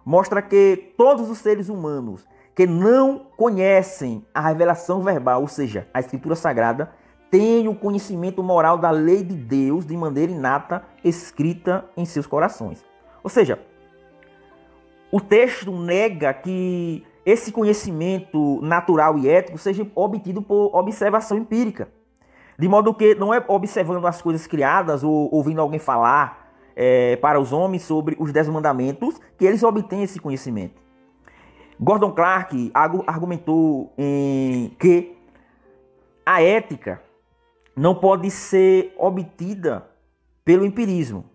mostra 0.05 0.41
que 0.41 0.93
todos 0.97 1.29
os 1.29 1.39
seres 1.39 1.67
humanos 1.67 2.25
que 2.55 2.67
não 2.67 3.25
conhecem 3.37 4.25
a 4.33 4.41
revelação 4.41 5.01
verbal, 5.01 5.41
ou 5.41 5.47
seja, 5.47 5.87
a 5.93 5.99
escritura 5.99 6.35
sagrada, 6.35 6.91
têm 7.31 7.67
o 7.67 7.75
conhecimento 7.75 8.43
moral 8.43 8.77
da 8.77 8.91
lei 8.91 9.23
de 9.23 9.35
Deus 9.35 9.85
de 9.85 9.95
maneira 9.95 10.31
inata 10.31 10.83
escrita 11.03 11.85
em 11.95 12.05
seus 12.05 12.27
corações. 12.27 12.83
Ou 13.23 13.29
seja, 13.29 13.59
o 15.11 15.19
texto 15.19 15.71
nega 15.71 16.33
que 16.33 17.05
esse 17.25 17.51
conhecimento 17.51 18.59
natural 18.61 19.17
e 19.17 19.29
ético 19.29 19.57
seja 19.57 19.85
obtido 19.95 20.41
por 20.41 20.75
observação 20.75 21.37
empírica. 21.37 21.89
De 22.57 22.67
modo 22.67 22.93
que 22.93 23.15
não 23.15 23.33
é 23.33 23.43
observando 23.47 24.05
as 24.05 24.21
coisas 24.21 24.45
criadas 24.45 25.03
ou 25.03 25.29
ouvindo 25.33 25.61
alguém 25.61 25.79
falar 25.79 26.51
é, 26.75 27.15
para 27.17 27.39
os 27.39 27.53
homens 27.53 27.83
sobre 27.83 28.15
os 28.19 28.31
dez 28.31 28.47
mandamentos 28.49 29.19
que 29.37 29.45
eles 29.45 29.63
obtêm 29.63 30.03
esse 30.03 30.19
conhecimento. 30.19 30.81
Gordon 31.79 32.11
Clark 32.11 32.71
argumentou 33.07 33.93
em 33.97 34.69
que 34.79 35.15
a 36.25 36.41
ética 36.41 37.01
não 37.75 37.95
pode 37.95 38.29
ser 38.29 38.93
obtida 38.97 39.87
pelo 40.43 40.65
empirismo. 40.65 41.25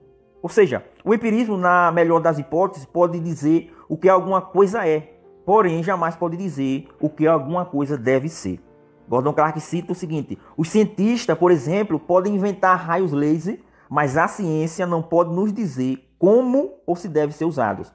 Ou 0.43 0.49
seja, 0.49 0.85
o 1.03 1.15
empirismo, 1.15 1.57
na 1.57 1.91
melhor 1.91 2.21
das 2.21 2.39
hipóteses, 2.39 2.85
pode 2.85 3.19
dizer 3.19 3.75
o 3.89 3.97
que 3.97 4.09
alguma 4.09 4.43
coisa 4.43 4.87
é, 4.87 5.15
porém 5.47 5.83
jamais 5.83 6.15
pode 6.17 6.37
dizer 6.37 6.89
o 7.01 7.09
que 7.09 7.27
alguma 7.27 7.65
coisa 7.65 7.97
deve 7.97 8.29
ser. 8.29 8.61
Gordon 9.09 9.33
Clark 9.33 9.59
cita 9.61 9.93
o 9.93 9.95
seguinte: 9.95 10.39
os 10.57 10.69
cientistas, 10.69 11.39
por 11.39 11.51
exemplo, 11.51 11.99
podem 11.99 12.35
inventar 12.35 12.77
raios 12.77 13.13
laser 13.13 13.61
mas 13.89 14.17
a 14.17 14.27
ciência 14.27 14.87
não 14.87 15.03
pode 15.03 15.33
nos 15.33 15.53
dizer 15.53 16.09
como 16.19 16.75
ou 16.87 16.97
se 16.97 17.09
deve 17.09 17.33
ser 17.33 17.45
usados. 17.45 17.93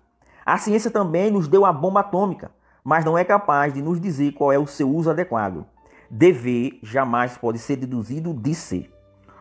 A 0.49 0.57
ciência 0.57 0.89
também 0.89 1.29
nos 1.29 1.47
deu 1.47 1.63
a 1.63 1.71
bomba 1.71 1.99
atômica, 1.99 2.49
mas 2.83 3.05
não 3.05 3.15
é 3.15 3.23
capaz 3.23 3.71
de 3.71 3.83
nos 3.83 4.01
dizer 4.01 4.31
qual 4.31 4.51
é 4.51 4.57
o 4.57 4.65
seu 4.65 4.89
uso 4.89 5.11
adequado. 5.11 5.63
Dever 6.09 6.79
jamais 6.81 7.37
pode 7.37 7.59
ser 7.59 7.75
deduzido 7.75 8.33
de 8.33 8.55
ser. 8.55 8.91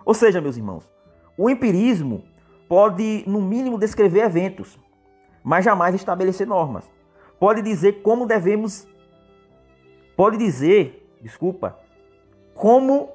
Ou 0.05 0.13
seja, 0.13 0.39
meus 0.39 0.59
irmãos, 0.59 0.87
o 1.35 1.49
empirismo 1.49 2.25
pode, 2.69 3.25
no 3.27 3.41
mínimo, 3.41 3.79
descrever 3.79 4.21
eventos, 4.21 4.79
mas 5.43 5.65
jamais 5.65 5.95
estabelecer 5.95 6.47
normas. 6.47 6.85
Pode 7.41 7.63
dizer 7.63 8.03
como 8.03 8.27
devemos. 8.27 8.87
Pode 10.15 10.37
dizer, 10.37 11.11
desculpa, 11.23 11.79
como 12.55 13.13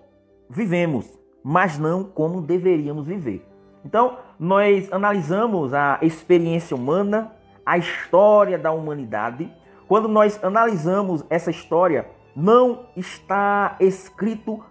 vivemos, 0.49 1.05
mas 1.43 1.77
não 1.77 2.03
como 2.03 2.41
deveríamos 2.41 3.05
viver. 3.05 3.47
Então, 3.85 4.17
nós 4.39 4.91
analisamos 4.91 5.75
a 5.75 5.99
experiência 6.01 6.75
humana, 6.75 7.31
a 7.65 7.77
história 7.77 8.57
da 8.57 8.71
humanidade. 8.71 9.51
Quando 9.87 10.07
nós 10.07 10.41
analisamos 10.43 11.23
essa 11.29 11.51
história, 11.51 12.07
não 12.35 12.85
está 12.95 13.75
escrito 13.79 14.63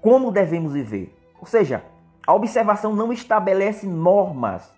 como 0.00 0.30
devemos 0.30 0.72
viver. 0.72 1.14
Ou 1.40 1.46
seja, 1.46 1.84
a 2.26 2.34
observação 2.34 2.94
não 2.94 3.12
estabelece 3.12 3.86
normas, 3.86 4.72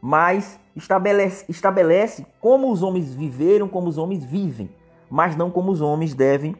mas 0.00 0.58
estabelece, 0.76 1.44
estabelece 1.48 2.26
como 2.40 2.70
os 2.70 2.82
homens 2.82 3.12
viveram, 3.12 3.68
como 3.68 3.88
os 3.88 3.98
homens 3.98 4.24
vivem, 4.24 4.70
mas 5.10 5.34
não 5.36 5.50
como 5.50 5.70
os 5.72 5.80
homens 5.80 6.14
devem 6.14 6.54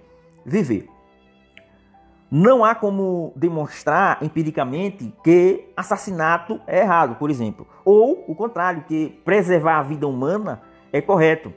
viver. 0.44 0.88
Não 2.30 2.64
há 2.64 2.76
como 2.76 3.32
demonstrar 3.34 4.22
empiricamente 4.22 5.12
que 5.25 5.68
assassinato 5.76 6.60
é 6.64 6.78
errado, 6.78 7.16
por 7.16 7.28
exemplo, 7.28 7.66
ou 7.84 8.25
o 8.28 8.37
contrário, 8.37 8.84
que 8.87 9.20
preservar 9.25 9.78
a 9.78 9.82
vida 9.82 10.06
humana 10.06 10.62
é 10.92 11.00
correto. 11.00 11.52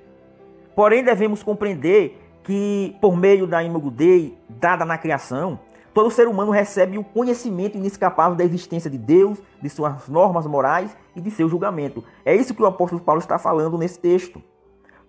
Porém, 0.76 1.04
devemos 1.04 1.44
compreender 1.44 2.20
que, 2.44 2.96
por 3.00 3.16
meio 3.16 3.46
da 3.46 3.64
imago 3.64 3.92
Dei 3.92 4.36
dada 4.50 4.84
na 4.84 4.98
criação, 4.98 5.60
todo 5.94 6.10
ser 6.10 6.28
humano 6.28 6.52
recebe 6.52 6.98
o 6.98 7.04
conhecimento 7.04 7.78
inescapável 7.78 8.36
da 8.36 8.44
existência 8.44 8.90
de 8.90 8.98
Deus, 8.98 9.38
de 9.62 9.70
suas 9.70 10.08
normas 10.08 10.48
morais 10.48 10.98
e 11.16 11.22
de 11.22 11.30
seu 11.30 11.48
julgamento. 11.48 12.04
É 12.26 12.36
isso 12.36 12.56
que 12.56 12.64
o 12.64 12.66
apóstolo 12.66 13.00
Paulo 13.00 13.22
está 13.22 13.38
falando 13.38 13.78
nesse 13.78 14.00
texto. 14.00 14.42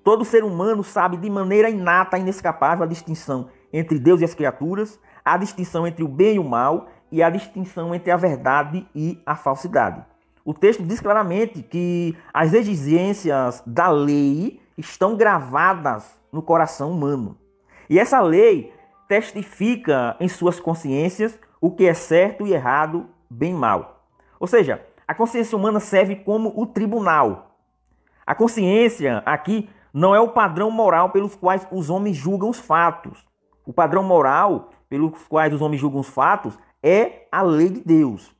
Todo 0.04 0.26
ser 0.26 0.44
humano 0.44 0.84
sabe 0.84 1.16
de 1.16 1.30
maneira 1.30 1.70
inata, 1.70 2.18
inescapável, 2.18 2.84
a 2.84 2.86
distinção 2.86 3.48
entre 3.72 3.98
Deus 3.98 4.20
e 4.20 4.24
as 4.24 4.34
criaturas, 4.34 5.00
a 5.24 5.36
distinção 5.36 5.86
entre 5.86 6.04
o 6.04 6.08
bem 6.08 6.36
e 6.36 6.38
o 6.38 6.44
mal 6.44 6.88
e 7.10 7.22
a 7.22 7.30
distinção 7.30 7.94
entre 7.94 8.10
a 8.10 8.16
verdade 8.16 8.86
e 8.94 9.20
a 9.24 9.34
falsidade. 9.34 10.04
O 10.44 10.52
texto 10.52 10.82
diz 10.82 11.00
claramente 11.00 11.62
que 11.62 12.16
as 12.32 12.52
exigências 12.52 13.62
da 13.66 13.88
lei 13.88 14.60
estão 14.76 15.16
gravadas 15.16 16.18
no 16.30 16.42
coração 16.42 16.90
humano. 16.90 17.38
E 17.88 17.98
essa 17.98 18.20
lei 18.20 18.72
testifica 19.08 20.16
em 20.20 20.28
suas 20.28 20.60
consciências 20.60 21.38
o 21.60 21.70
que 21.70 21.86
é 21.86 21.94
certo 21.94 22.46
e 22.46 22.52
errado, 22.52 23.08
bem 23.30 23.52
e 23.52 23.56
mal. 23.56 24.04
Ou 24.38 24.46
seja, 24.46 24.84
a 25.06 25.14
consciência 25.14 25.56
humana 25.56 25.80
serve 25.80 26.16
como 26.16 26.52
o 26.54 26.66
tribunal. 26.66 27.56
A 28.26 28.34
consciência 28.34 29.22
aqui 29.24 29.68
não 29.92 30.14
é 30.14 30.20
o 30.20 30.30
padrão 30.30 30.70
moral 30.70 31.10
pelos 31.10 31.34
quais 31.34 31.66
os 31.70 31.88
homens 31.88 32.16
julgam 32.16 32.50
os 32.50 32.58
fatos. 32.58 33.24
O 33.64 33.72
padrão 33.72 34.02
moral 34.02 34.70
pelos 34.94 35.26
quais 35.28 35.52
os 35.52 35.60
homens 35.60 35.80
julgam 35.80 35.98
os 35.98 36.08
fatos, 36.08 36.56
é 36.80 37.26
a 37.32 37.42
lei 37.42 37.68
de 37.68 37.80
Deus. 37.80 38.32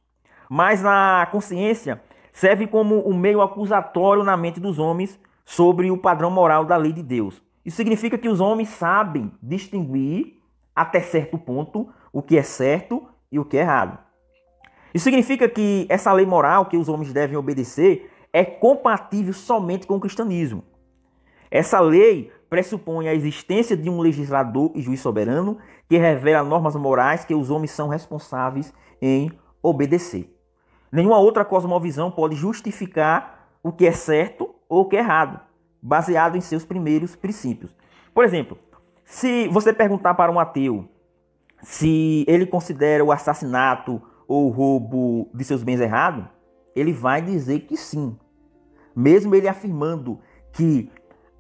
Mas 0.48 0.80
na 0.80 1.26
consciência 1.32 2.00
serve 2.32 2.68
como 2.68 3.08
um 3.08 3.12
meio 3.12 3.42
acusatório 3.42 4.22
na 4.22 4.36
mente 4.36 4.60
dos 4.60 4.78
homens 4.78 5.18
sobre 5.44 5.90
o 5.90 5.98
padrão 5.98 6.30
moral 6.30 6.64
da 6.64 6.76
lei 6.76 6.92
de 6.92 7.02
Deus. 7.02 7.42
Isso 7.64 7.76
significa 7.76 8.16
que 8.16 8.28
os 8.28 8.40
homens 8.40 8.68
sabem 8.68 9.32
distinguir 9.42 10.36
até 10.76 11.00
certo 11.00 11.36
ponto 11.36 11.88
o 12.12 12.22
que 12.22 12.38
é 12.38 12.42
certo 12.44 13.04
e 13.32 13.40
o 13.40 13.44
que 13.44 13.56
é 13.56 13.62
errado. 13.62 13.98
Isso 14.94 15.02
significa 15.02 15.48
que 15.48 15.88
essa 15.88 16.12
lei 16.12 16.24
moral 16.24 16.66
que 16.66 16.76
os 16.76 16.88
homens 16.88 17.12
devem 17.12 17.36
obedecer 17.36 18.12
é 18.32 18.44
compatível 18.44 19.32
somente 19.32 19.88
com 19.88 19.96
o 19.96 20.00
cristianismo. 20.00 20.62
Essa 21.50 21.80
lei 21.80 22.30
pressupõe 22.48 23.08
a 23.08 23.14
existência 23.14 23.76
de 23.76 23.90
um 23.90 24.00
legislador 24.00 24.70
e 24.76 24.80
juiz 24.80 25.00
soberano 25.00 25.58
que 25.88 25.98
revela 25.98 26.48
normas 26.48 26.76
morais 26.76 27.24
que 27.24 27.34
os 27.34 27.50
homens 27.50 27.70
são 27.70 27.88
responsáveis 27.88 28.72
em 29.00 29.30
obedecer. 29.62 30.30
Nenhuma 30.90 31.18
outra 31.18 31.44
cosmovisão 31.44 32.10
pode 32.10 32.36
justificar 32.36 33.48
o 33.62 33.72
que 33.72 33.86
é 33.86 33.92
certo 33.92 34.54
ou 34.68 34.82
o 34.82 34.88
que 34.88 34.96
é 34.96 35.00
errado, 35.00 35.40
baseado 35.82 36.36
em 36.36 36.40
seus 36.40 36.64
primeiros 36.64 37.16
princípios. 37.16 37.74
Por 38.14 38.24
exemplo, 38.24 38.58
se 39.04 39.48
você 39.48 39.72
perguntar 39.72 40.14
para 40.14 40.30
um 40.30 40.38
ateu 40.38 40.88
se 41.62 42.24
ele 42.28 42.46
considera 42.46 43.04
o 43.04 43.10
assassinato 43.10 44.00
ou 44.28 44.46
o 44.46 44.50
roubo 44.50 45.28
de 45.34 45.44
seus 45.44 45.62
bens 45.62 45.80
errado, 45.80 46.28
ele 46.76 46.92
vai 46.92 47.22
dizer 47.22 47.60
que 47.60 47.76
sim. 47.76 48.18
Mesmo 48.94 49.34
ele 49.34 49.48
afirmando 49.48 50.20
que 50.52 50.90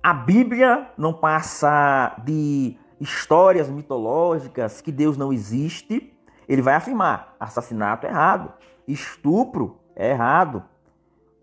a 0.02 0.12
Bíblia 0.12 0.90
não 0.98 1.12
passa 1.12 2.16
de 2.24 2.76
histórias 3.00 3.68
mitológicas, 3.68 4.80
que 4.80 4.92
Deus 4.92 5.16
não 5.16 5.32
existe, 5.32 6.12
ele 6.48 6.62
vai 6.62 6.74
afirmar: 6.74 7.34
assassinato 7.38 8.06
é 8.06 8.10
errado, 8.10 8.52
estupro 8.86 9.78
é 9.96 10.10
errado, 10.10 10.62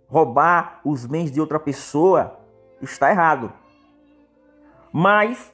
roubar 0.08 0.82
os 0.84 1.06
bens 1.06 1.32
de 1.32 1.40
outra 1.40 1.60
pessoa 1.60 2.40
está 2.82 3.10
errado. 3.12 3.52
Mas 4.92 5.54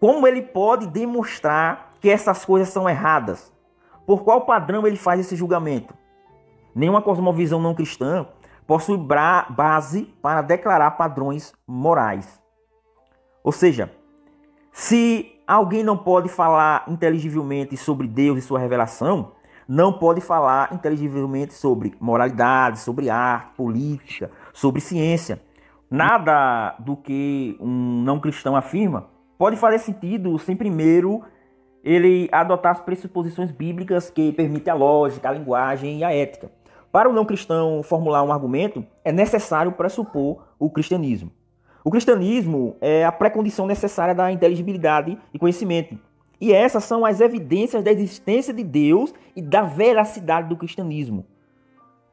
como 0.00 0.26
ele 0.26 0.42
pode 0.42 0.86
demonstrar 0.86 1.94
que 2.00 2.10
essas 2.10 2.44
coisas 2.44 2.68
são 2.68 2.88
erradas? 2.88 3.52
Por 4.06 4.22
qual 4.22 4.44
padrão 4.44 4.86
ele 4.86 4.96
faz 4.96 5.20
esse 5.20 5.36
julgamento? 5.36 5.94
Nenhuma 6.74 7.00
cosmovisão 7.00 7.60
não 7.60 7.74
cristã 7.74 8.26
possui 8.66 8.98
base 8.98 10.14
para 10.20 10.42
declarar 10.42 10.90
padrões 10.92 11.54
morais. 11.66 12.42
Ou 13.42 13.52
seja, 13.52 13.92
se 14.76 15.30
alguém 15.46 15.84
não 15.84 15.96
pode 15.96 16.28
falar 16.28 16.84
inteligivelmente 16.88 17.76
sobre 17.76 18.08
Deus 18.08 18.38
e 18.38 18.42
sua 18.42 18.58
revelação, 18.58 19.30
não 19.68 19.92
pode 19.92 20.20
falar 20.20 20.74
inteligivelmente 20.74 21.54
sobre 21.54 21.94
moralidade, 22.00 22.80
sobre 22.80 23.08
arte, 23.08 23.54
política, 23.56 24.32
sobre 24.52 24.80
ciência. 24.80 25.40
Nada 25.88 26.74
do 26.80 26.96
que 26.96 27.56
um 27.60 28.02
não 28.02 28.18
cristão 28.18 28.56
afirma 28.56 29.06
pode 29.38 29.56
fazer 29.56 29.78
sentido 29.78 30.36
sem 30.40 30.56
primeiro 30.56 31.22
ele 31.84 32.28
adotar 32.32 32.72
as 32.72 32.80
pressuposições 32.80 33.52
bíblicas 33.52 34.10
que 34.10 34.32
permitem 34.32 34.72
a 34.72 34.76
lógica, 34.76 35.28
a 35.28 35.32
linguagem 35.32 35.98
e 35.98 36.04
a 36.04 36.12
ética. 36.12 36.50
Para 36.90 37.08
o 37.08 37.12
não 37.12 37.24
cristão 37.24 37.80
formular 37.84 38.24
um 38.24 38.32
argumento, 38.32 38.84
é 39.04 39.12
necessário 39.12 39.70
pressupor 39.70 40.42
o 40.58 40.68
cristianismo. 40.68 41.30
O 41.84 41.90
cristianismo 41.90 42.76
é 42.80 43.04
a 43.04 43.12
pré-condição 43.12 43.66
necessária 43.66 44.14
da 44.14 44.32
inteligibilidade 44.32 45.16
e 45.32 45.38
conhecimento. 45.38 45.98
E 46.40 46.52
essas 46.52 46.82
são 46.82 47.04
as 47.04 47.20
evidências 47.20 47.84
da 47.84 47.92
existência 47.92 48.52
de 48.52 48.64
Deus 48.64 49.14
e 49.36 49.42
da 49.42 49.62
veracidade 49.62 50.48
do 50.48 50.56
cristianismo. 50.56 51.24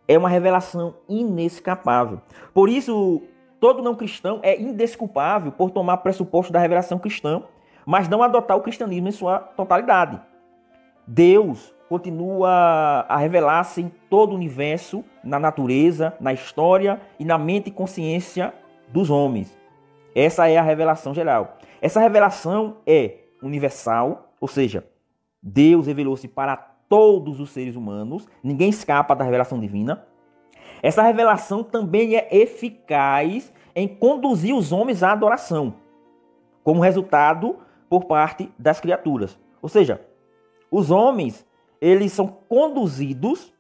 É 0.08 0.18
uma 0.18 0.30
revelação 0.30 0.96
inescapável. 1.08 2.22
Por 2.54 2.70
isso, 2.70 3.22
todo 3.60 3.82
não 3.82 3.96
cristão 3.96 4.40
é 4.44 4.62
indesculpável 4.62 5.52
por 5.52 5.72
tomar 5.72 5.98
pressuposto 5.98 6.52
da 6.52 6.60
revelação 6.60 7.00
cristã 7.00 7.44
mas 7.86 8.08
não 8.08 8.24
adotar 8.24 8.58
o 8.58 8.62
cristianismo 8.62 9.08
em 9.08 9.12
sua 9.12 9.40
totalidade. 9.40 10.20
Deus 11.06 11.74
continua 11.90 13.06
a 13.10 13.18
revelar-se 13.18 13.82
em 13.82 13.92
todo 14.10 14.32
o 14.32 14.36
universo, 14.36 15.04
na 15.24 15.38
natureza, 15.38 16.14
na 16.20 16.32
história 16.32 17.02
e 17.20 17.26
na 17.26 17.38
mente 17.38 17.68
e 17.68 17.72
consciência 17.72 18.54
dos 18.88 19.10
homens. 19.10 19.61
Essa 20.16 20.48
é 20.50 20.58
a 20.58 20.62
revelação 20.62 21.14
geral. 21.14 21.58
Essa 21.82 22.00
revelação 22.00 22.78
é 22.86 23.20
universal, 23.42 24.34
ou 24.40 24.48
seja, 24.48 24.86
Deus 25.42 25.88
revelou-se 25.88 26.28
para 26.28 26.56
todos 26.56 27.40
os 27.40 27.52
seres 27.52 27.76
humanos, 27.76 28.28
ninguém 28.44 28.70
escapa 28.70 29.16
da 29.16 29.24
revelação 29.24 29.60
divina. 29.60 30.06
Essa 30.84 31.02
revelação 31.02 31.64
também 31.64 32.16
é 32.16 32.28
eficaz 32.32 33.52
em 33.74 33.88
conduzir 33.88 34.54
os 34.54 34.72
homens 34.72 35.02
à 35.02 35.14
adoração. 35.14 35.76
Como 36.64 36.82
resultado, 36.82 37.60
por 37.90 38.06
parte 38.06 38.52
das 38.58 38.80
criaturas. 38.80 39.40
Ou 39.62 39.70
seja, 39.70 40.02
os 40.70 40.92
homens, 40.92 41.46
eles 41.80 42.12
são 42.12 42.28
conduzidos 42.28 43.54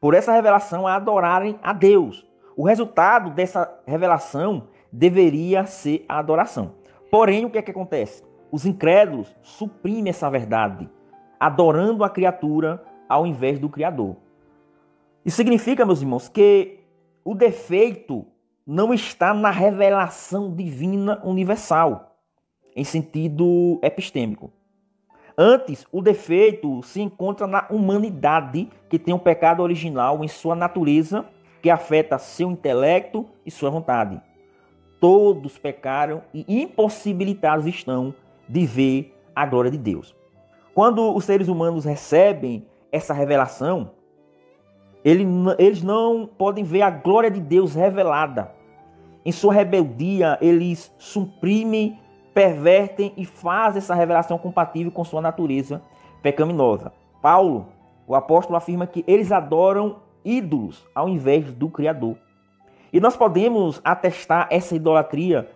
por 0.00 0.14
essa 0.14 0.32
revelação 0.32 0.86
a 0.86 0.96
adorarem 0.96 1.58
a 1.62 1.72
Deus. 1.72 2.26
O 2.56 2.64
resultado 2.64 3.30
dessa 3.30 3.72
revelação 3.86 4.68
deveria 4.92 5.64
ser 5.64 6.04
a 6.08 6.18
adoração. 6.18 6.74
Porém, 7.10 7.44
o 7.44 7.50
que 7.50 7.58
é 7.58 7.62
que 7.62 7.70
acontece? 7.70 8.22
Os 8.50 8.66
incrédulos 8.66 9.34
suprimem 9.42 10.10
essa 10.10 10.28
verdade, 10.28 10.88
adorando 11.40 12.04
a 12.04 12.10
criatura 12.10 12.82
ao 13.08 13.26
invés 13.26 13.58
do 13.58 13.68
Criador. 13.68 14.16
Isso 15.24 15.36
significa, 15.36 15.86
meus 15.86 16.02
irmãos, 16.02 16.28
que 16.28 16.80
o 17.24 17.34
defeito 17.34 18.26
não 18.66 18.92
está 18.92 19.32
na 19.32 19.50
revelação 19.50 20.54
divina 20.54 21.20
universal 21.24 22.16
em 22.74 22.84
sentido 22.84 23.78
epistêmico. 23.82 24.50
Antes, 25.36 25.86
o 25.90 26.02
defeito 26.02 26.82
se 26.82 27.00
encontra 27.00 27.46
na 27.46 27.66
humanidade 27.70 28.68
que 28.88 28.98
tem 28.98 29.14
o 29.14 29.16
um 29.16 29.20
pecado 29.20 29.62
original 29.62 30.22
em 30.22 30.28
sua 30.28 30.54
natureza, 30.54 31.24
que 31.62 31.70
afeta 31.70 32.18
seu 32.18 32.50
intelecto 32.50 33.26
e 33.44 33.50
sua 33.50 33.70
vontade. 33.70 34.20
Todos 35.02 35.58
pecaram 35.58 36.22
e 36.32 36.44
impossibilitados 36.62 37.66
estão 37.66 38.14
de 38.48 38.64
ver 38.64 39.12
a 39.34 39.44
glória 39.44 39.68
de 39.68 39.76
Deus. 39.76 40.14
Quando 40.72 41.12
os 41.12 41.24
seres 41.24 41.48
humanos 41.48 41.84
recebem 41.84 42.64
essa 42.92 43.12
revelação, 43.12 43.90
eles 45.02 45.82
não 45.82 46.24
podem 46.24 46.62
ver 46.62 46.82
a 46.82 46.90
glória 46.90 47.32
de 47.32 47.40
Deus 47.40 47.74
revelada. 47.74 48.52
Em 49.24 49.32
sua 49.32 49.52
rebeldia, 49.52 50.38
eles 50.40 50.94
suprimem 50.98 51.98
pervertem 52.32 53.12
e 53.16 53.24
fazem 53.24 53.78
essa 53.78 53.96
revelação 53.96 54.38
compatível 54.38 54.92
com 54.92 55.04
sua 55.04 55.20
natureza 55.20 55.82
pecaminosa. 56.22 56.92
Paulo, 57.20 57.66
o 58.06 58.14
apóstolo, 58.14 58.56
afirma 58.56 58.86
que 58.86 59.02
eles 59.08 59.32
adoram 59.32 59.96
ídolos 60.24 60.86
ao 60.94 61.08
invés 61.08 61.52
do 61.52 61.68
Criador. 61.68 62.16
E 62.92 63.00
nós 63.00 63.16
podemos 63.16 63.80
atestar 63.82 64.46
essa 64.50 64.76
idolatria 64.76 65.48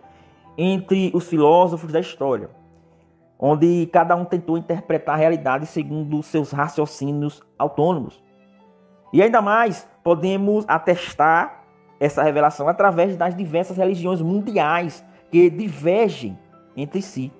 entre 0.57 1.11
os 1.13 1.27
filósofos 1.27 1.91
da 1.91 1.99
história, 1.99 2.49
onde 3.37 3.85
cada 3.93 4.15
um 4.15 4.25
tentou 4.25 4.57
interpretar 4.57 5.15
a 5.15 5.17
realidade 5.17 5.67
segundo 5.67 6.23
seus 6.23 6.51
raciocínios 6.51 7.43
autônomos. 7.57 8.23
E 9.13 9.21
ainda 9.21 9.41
mais, 9.41 9.87
podemos 10.03 10.65
atestar 10.67 11.63
essa 11.99 12.23
revelação 12.23 12.67
através 12.67 13.15
das 13.15 13.35
diversas 13.35 13.77
religiões 13.77 14.21
mundiais 14.21 15.05
que 15.29 15.49
divergem 15.49 16.37
entre 16.75 17.01
si, 17.01 17.31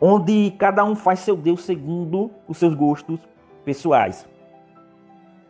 onde 0.00 0.52
cada 0.58 0.84
um 0.84 0.96
faz 0.96 1.20
seu 1.20 1.36
Deus 1.36 1.64
segundo 1.64 2.30
os 2.48 2.56
seus 2.56 2.74
gostos 2.74 3.20
pessoais. 3.64 4.26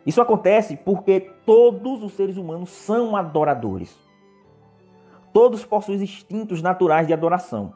Isso 0.05 0.21
acontece 0.21 0.77
porque 0.77 1.19
todos 1.45 2.03
os 2.03 2.13
seres 2.13 2.37
humanos 2.37 2.69
são 2.69 3.15
adoradores. 3.15 3.97
Todos 5.33 5.65
possuem 5.65 6.01
instintos 6.01 6.61
naturais 6.61 7.07
de 7.07 7.13
adoração. 7.13 7.73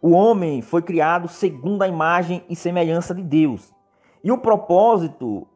O 0.00 0.10
homem 0.10 0.60
foi 0.60 0.82
criado 0.82 1.28
segundo 1.28 1.82
a 1.82 1.88
imagem 1.88 2.44
e 2.48 2.56
semelhança 2.56 3.14
de 3.14 3.22
Deus. 3.22 3.72
E 4.24 4.32
o 4.32 4.38
propósito 4.38 5.46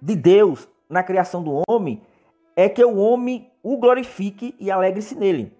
de 0.00 0.14
Deus 0.14 0.68
na 0.88 1.02
criação 1.02 1.42
do 1.42 1.62
homem 1.68 2.00
é 2.54 2.68
que 2.68 2.84
o 2.84 2.96
homem 2.96 3.50
o 3.62 3.76
glorifique 3.76 4.54
e 4.58 4.70
alegre-se 4.70 5.14
nele. 5.14 5.52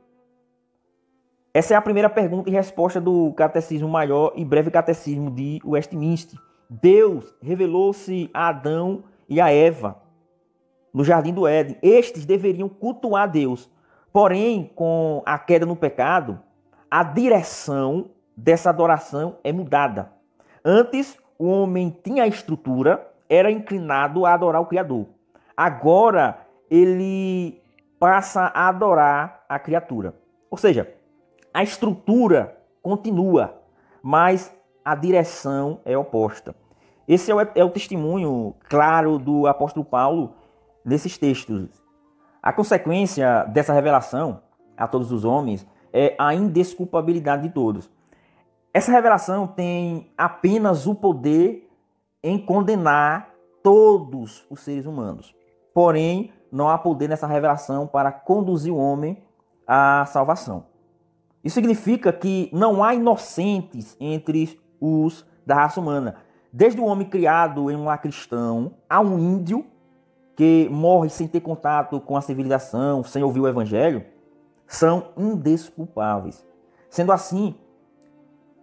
Essa 1.53 1.75
é 1.75 1.77
a 1.77 1.83
primeira 1.83 2.09
pergunta 2.09 2.49
e 2.49 2.53
resposta 2.53 3.01
do 3.01 3.33
Catecismo 3.33 3.89
Maior 3.89 4.33
e 4.37 4.45
Breve 4.45 4.71
Catecismo 4.71 5.31
de 5.31 5.61
Westminster. 5.65 6.39
Deus 6.69 7.35
revelou-se 7.43 8.31
a 8.33 8.49
Adão 8.49 9.03
e 9.31 9.41
a 9.41 9.53
Eva 9.53 9.97
no 10.93 11.05
jardim 11.05 11.33
do 11.33 11.47
Éden. 11.47 11.79
Estes 11.81 12.27
deveriam 12.27 12.69
cultuar 12.69 13.31
Deus. 13.31 13.71
Porém, 14.13 14.71
com 14.75 15.23
a 15.25 15.39
queda 15.39 15.65
no 15.65 15.77
pecado, 15.77 16.41
a 16.91 17.05
direção 17.05 18.11
dessa 18.37 18.71
adoração 18.71 19.39
é 19.45 19.53
mudada. 19.53 20.11
Antes, 20.65 21.17
o 21.39 21.47
homem 21.47 21.97
tinha 22.03 22.25
a 22.25 22.27
estrutura, 22.27 23.09
era 23.29 23.51
inclinado 23.51 24.27
a 24.27 24.35
adorar 24.35 24.61
o 24.61 24.67
Criador. 24.67 25.07
Agora 25.57 26.41
ele 26.69 27.63
passa 27.99 28.51
a 28.55 28.69
adorar 28.69 29.45
a 29.49 29.59
criatura. 29.59 30.15
Ou 30.51 30.59
seja, 30.59 30.93
a 31.55 31.63
estrutura 31.63 32.59
continua, 32.83 33.63
mas 34.03 34.53
a 34.85 34.95
direção 34.95 35.81
é 35.85 35.97
oposta. 35.97 36.55
Esse 37.11 37.33
é 37.33 37.35
o, 37.35 37.41
é 37.41 37.65
o 37.65 37.71
testemunho 37.71 38.55
claro 38.69 39.19
do 39.19 39.49
apóstolo 39.49 39.85
Paulo 39.85 40.33
nesses 40.85 41.19
textos. 41.19 41.83
A 42.41 42.53
consequência 42.53 43.43
dessa 43.47 43.73
revelação 43.73 44.43
a 44.77 44.87
todos 44.87 45.11
os 45.11 45.25
homens 45.25 45.67
é 45.93 46.15
a 46.17 46.33
indesculpabilidade 46.33 47.43
de 47.43 47.53
todos. 47.53 47.91
Essa 48.73 48.93
revelação 48.93 49.45
tem 49.45 50.13
apenas 50.17 50.87
o 50.87 50.95
poder 50.95 51.69
em 52.23 52.39
condenar 52.39 53.31
todos 53.61 54.47
os 54.49 54.61
seres 54.61 54.87
humanos. 54.87 55.35
Porém, 55.75 56.33
não 56.53 56.69
há 56.69 56.79
poder 56.79 57.09
nessa 57.09 57.27
revelação 57.27 57.89
para 57.89 58.13
conduzir 58.13 58.73
o 58.73 58.79
homem 58.79 59.21
à 59.67 60.07
salvação. 60.07 60.67
Isso 61.43 61.55
significa 61.55 62.13
que 62.13 62.49
não 62.53 62.85
há 62.85 62.95
inocentes 62.95 63.97
entre 63.99 64.61
os 64.81 65.29
da 65.45 65.57
raça 65.57 65.81
humana. 65.81 66.30
Desde 66.53 66.81
o 66.81 66.85
homem 66.85 67.09
criado 67.09 67.71
em 67.71 67.77
um 67.77 67.85
lar 67.85 67.99
cristão, 67.99 68.73
a 68.89 69.01
um 69.01 69.19
índio 69.19 69.65
que 70.35 70.69
morre 70.71 71.09
sem 71.09 71.29
ter 71.29 71.41
contato 71.41 72.01
com 72.01 72.17
a 72.17 72.21
civilização, 72.21 73.05
sem 73.05 73.23
ouvir 73.23 73.41
o 73.41 73.49
evangelho, 73.49 74.05
são 74.67 75.09
indesculpáveis. 75.17 76.45
Sendo 76.89 77.13
assim, 77.13 77.55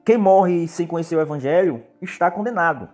quem 0.03 0.17
morre 0.17 0.67
sem 0.67 0.85
conhecer 0.85 1.15
o 1.15 1.21
evangelho 1.21 1.83
está 2.01 2.29
condenado, 2.29 2.89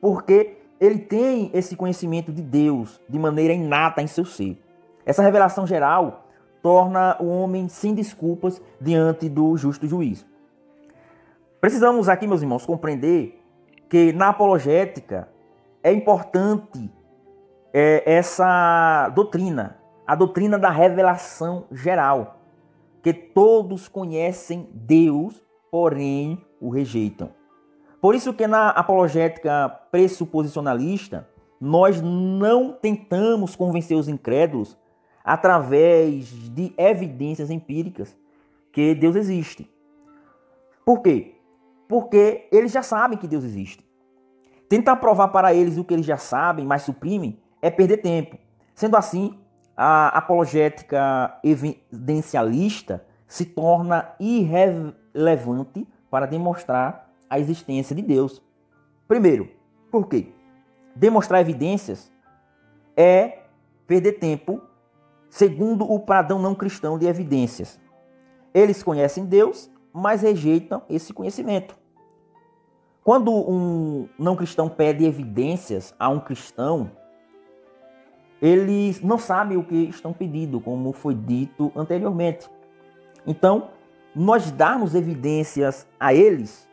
porque 0.00 0.56
ele 0.80 0.98
tem 0.98 1.50
esse 1.52 1.76
conhecimento 1.76 2.32
de 2.32 2.42
Deus 2.42 3.00
de 3.08 3.18
maneira 3.18 3.52
inata 3.52 4.00
em 4.00 4.06
seu 4.06 4.24
ser. 4.24 4.62
Essa 5.04 5.22
revelação 5.22 5.66
geral 5.66 6.26
torna 6.62 7.16
o 7.20 7.26
homem 7.26 7.68
sem 7.68 7.94
desculpas 7.94 8.62
diante 8.80 9.28
do 9.28 9.56
justo 9.56 9.86
juiz. 9.86 10.24
Precisamos 11.60 12.08
aqui, 12.08 12.26
meus 12.26 12.42
irmãos, 12.42 12.64
compreender 12.64 13.38
que 13.88 14.12
na 14.12 14.28
apologética 14.28 15.28
é 15.82 15.92
importante 15.92 16.90
é, 17.72 18.02
essa 18.06 19.08
doutrina, 19.14 19.78
a 20.06 20.14
doutrina 20.14 20.58
da 20.58 20.70
revelação 20.70 21.66
geral, 21.70 22.40
que 23.02 23.12
todos 23.12 23.88
conhecem 23.88 24.68
Deus, 24.72 25.42
porém 25.70 26.44
o 26.60 26.70
rejeitam. 26.70 27.30
Por 28.00 28.14
isso 28.14 28.32
que 28.32 28.46
na 28.46 28.70
apologética 28.70 29.68
pressuposicionalista, 29.90 31.28
nós 31.60 32.00
não 32.00 32.72
tentamos 32.72 33.56
convencer 33.56 33.96
os 33.96 34.08
incrédulos 34.08 34.78
através 35.24 36.28
de 36.28 36.72
evidências 36.78 37.50
empíricas 37.50 38.16
que 38.72 38.94
Deus 38.94 39.16
existe. 39.16 39.68
Por 40.84 41.02
quê? 41.02 41.37
Porque 41.88 42.46
eles 42.52 42.70
já 42.70 42.82
sabem 42.82 43.18
que 43.18 43.26
Deus 43.26 43.44
existe. 43.44 43.84
Tentar 44.68 44.96
provar 44.96 45.28
para 45.28 45.54
eles 45.54 45.78
o 45.78 45.84
que 45.84 45.94
eles 45.94 46.04
já 46.04 46.18
sabem, 46.18 46.66
mas 46.66 46.82
suprimem, 46.82 47.40
é 47.62 47.70
perder 47.70 47.98
tempo. 47.98 48.36
Sendo 48.74 48.96
assim, 48.96 49.38
a 49.76 50.08
apologética 50.08 51.38
evidencialista 51.42 53.04
se 53.26 53.44
torna 53.46 54.14
irrelevante 54.20 55.86
para 56.10 56.26
demonstrar 56.26 57.10
a 57.30 57.38
existência 57.38 57.96
de 57.96 58.02
Deus. 58.02 58.42
Primeiro, 59.06 59.48
por 59.90 60.06
quê? 60.06 60.32
Demonstrar 60.94 61.40
evidências 61.40 62.12
é 62.96 63.42
perder 63.86 64.12
tempo, 64.12 64.60
segundo 65.30 65.90
o 65.90 66.00
padrão 66.00 66.38
não 66.38 66.54
cristão 66.54 66.98
de 66.98 67.06
evidências. 67.06 67.80
Eles 68.52 68.82
conhecem 68.82 69.24
Deus, 69.24 69.70
mas 69.92 70.22
rejeitam 70.22 70.82
esse 70.88 71.12
conhecimento. 71.12 71.76
Quando 73.02 73.32
um 73.32 74.08
não 74.18 74.36
cristão 74.36 74.68
pede 74.68 75.04
evidências 75.04 75.94
a 75.98 76.08
um 76.08 76.20
cristão, 76.20 76.90
eles 78.40 79.00
não 79.00 79.18
sabem 79.18 79.56
o 79.56 79.64
que 79.64 79.74
estão 79.74 80.12
pedindo, 80.12 80.60
como 80.60 80.92
foi 80.92 81.14
dito 81.14 81.72
anteriormente. 81.74 82.48
Então, 83.26 83.70
nós 84.14 84.50
darmos 84.50 84.94
evidências 84.94 85.86
a 85.98 86.12
eles 86.12 86.68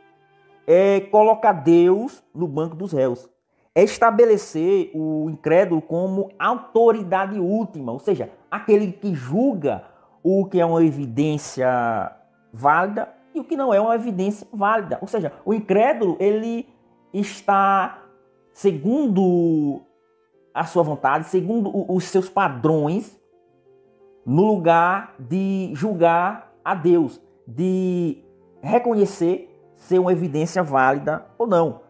é 0.67 0.99
colocar 0.99 1.53
Deus 1.53 2.23
no 2.33 2.47
banco 2.47 2.75
dos 2.75 2.91
réus. 2.91 3.29
É 3.73 3.83
estabelecer 3.83 4.91
o 4.93 5.29
incrédulo 5.29 5.81
como 5.81 6.31
autoridade 6.39 7.39
última, 7.39 7.91
ou 7.91 7.99
seja, 7.99 8.29
aquele 8.49 8.91
que 8.91 9.13
julga 9.13 9.83
o 10.23 10.45
que 10.45 10.59
é 10.59 10.65
uma 10.65 10.83
evidência 10.83 12.11
válida 12.55 13.13
e 13.33 13.39
o 13.39 13.43
que 13.43 13.57
não 13.57 13.73
é 13.73 13.79
uma 13.79 13.95
evidência 13.95 14.47
válida. 14.51 14.97
Ou 15.01 15.07
seja, 15.07 15.33
o 15.43 15.53
incrédulo 15.53 16.15
ele 16.19 16.67
está 17.13 18.01
segundo 18.53 19.81
a 20.53 20.63
sua 20.63 20.83
vontade, 20.83 21.25
segundo 21.25 21.69
os 21.91 22.05
seus 22.05 22.29
padrões, 22.29 23.19
no 24.25 24.43
lugar 24.43 25.13
de 25.19 25.71
julgar 25.75 26.53
a 26.63 26.73
Deus, 26.73 27.21
de 27.45 28.23
reconhecer 28.61 29.51
ser 29.75 29.99
uma 29.99 30.13
evidência 30.13 30.63
válida 30.63 31.25
ou 31.37 31.45
não. 31.45 31.81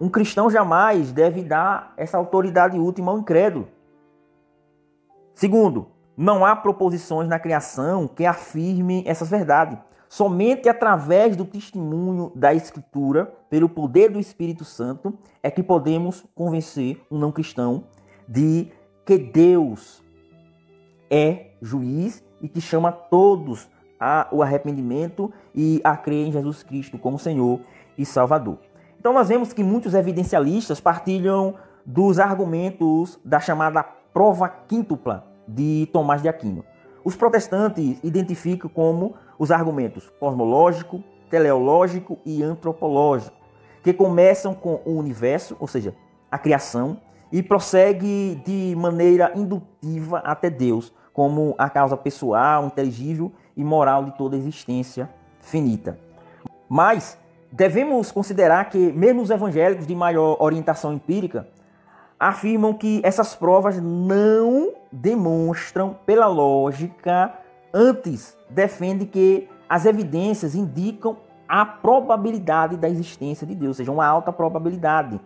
Um 0.00 0.08
cristão 0.08 0.48
jamais 0.48 1.12
deve 1.12 1.42
dar 1.42 1.92
essa 1.96 2.16
autoridade 2.16 2.78
última 2.78 3.10
ao 3.10 3.18
incrédulo. 3.18 3.68
Segundo, 5.34 5.88
não 6.16 6.44
há 6.44 6.54
proposições 6.54 7.28
na 7.28 7.38
criação 7.38 8.06
que 8.06 8.24
afirmem 8.24 9.02
essas 9.06 9.28
verdades. 9.28 9.78
Somente 10.08 10.68
através 10.68 11.36
do 11.36 11.44
testemunho 11.44 12.30
da 12.36 12.54
Escritura, 12.54 13.34
pelo 13.50 13.68
poder 13.68 14.10
do 14.10 14.20
Espírito 14.20 14.64
Santo, 14.64 15.18
é 15.42 15.50
que 15.50 15.62
podemos 15.62 16.24
convencer 16.34 17.04
um 17.10 17.18
não 17.18 17.32
cristão 17.32 17.84
de 18.28 18.68
que 19.04 19.18
Deus 19.18 20.02
é 21.10 21.50
juiz 21.60 22.22
e 22.40 22.48
que 22.48 22.60
chama 22.60 22.92
todos 22.92 23.68
ao 23.98 24.42
arrependimento 24.42 25.32
e 25.54 25.80
a 25.82 25.96
crer 25.96 26.28
em 26.28 26.32
Jesus 26.32 26.62
Cristo 26.62 26.98
como 26.98 27.18
Senhor 27.18 27.60
e 27.98 28.06
Salvador. 28.06 28.58
Então 28.98 29.12
nós 29.12 29.28
vemos 29.28 29.52
que 29.52 29.64
muitos 29.64 29.94
evidencialistas 29.94 30.80
partilham 30.80 31.54
dos 31.84 32.18
argumentos 32.18 33.18
da 33.24 33.40
chamada 33.40 33.82
prova 33.82 34.48
quíntupla 34.48 35.33
de 35.46 35.88
Tomás 35.92 36.22
de 36.22 36.28
Aquino. 36.28 36.64
Os 37.04 37.16
protestantes 37.16 37.98
identificam 38.02 38.70
como 38.70 39.14
os 39.38 39.50
argumentos 39.50 40.10
cosmológico, 40.18 41.02
teleológico 41.28 42.18
e 42.24 42.42
antropológico, 42.42 43.36
que 43.82 43.92
começam 43.92 44.54
com 44.54 44.80
o 44.84 44.92
universo, 44.92 45.56
ou 45.60 45.66
seja, 45.66 45.94
a 46.30 46.38
criação, 46.38 46.98
e 47.30 47.42
prossegue 47.42 48.40
de 48.44 48.74
maneira 48.76 49.32
indutiva 49.34 50.18
até 50.18 50.48
Deus, 50.48 50.92
como 51.12 51.54
a 51.58 51.68
causa 51.68 51.96
pessoal, 51.96 52.66
inteligível 52.66 53.32
e 53.56 53.64
moral 53.64 54.04
de 54.04 54.16
toda 54.16 54.36
existência 54.36 55.10
finita. 55.40 55.98
Mas 56.68 57.18
devemos 57.52 58.10
considerar 58.10 58.68
que, 58.68 58.92
mesmo 58.92 59.22
os 59.22 59.30
evangélicos 59.30 59.86
de 59.86 59.94
maior 59.94 60.36
orientação 60.40 60.92
empírica, 60.92 61.46
afirmam 62.18 62.72
que 62.72 63.00
essas 63.04 63.34
provas 63.34 63.80
não 63.80 64.72
demonstram 64.90 65.96
pela 66.06 66.26
lógica, 66.26 67.32
antes 67.72 68.36
defende 68.48 69.06
que 69.06 69.48
as 69.68 69.86
evidências 69.86 70.54
indicam 70.54 71.16
a 71.48 71.64
probabilidade 71.66 72.76
da 72.76 72.88
existência 72.88 73.46
de 73.46 73.54
Deus, 73.54 73.68
ou 73.68 73.74
seja, 73.74 73.92
uma 73.92 74.06
alta 74.06 74.32
probabilidade. 74.32 75.20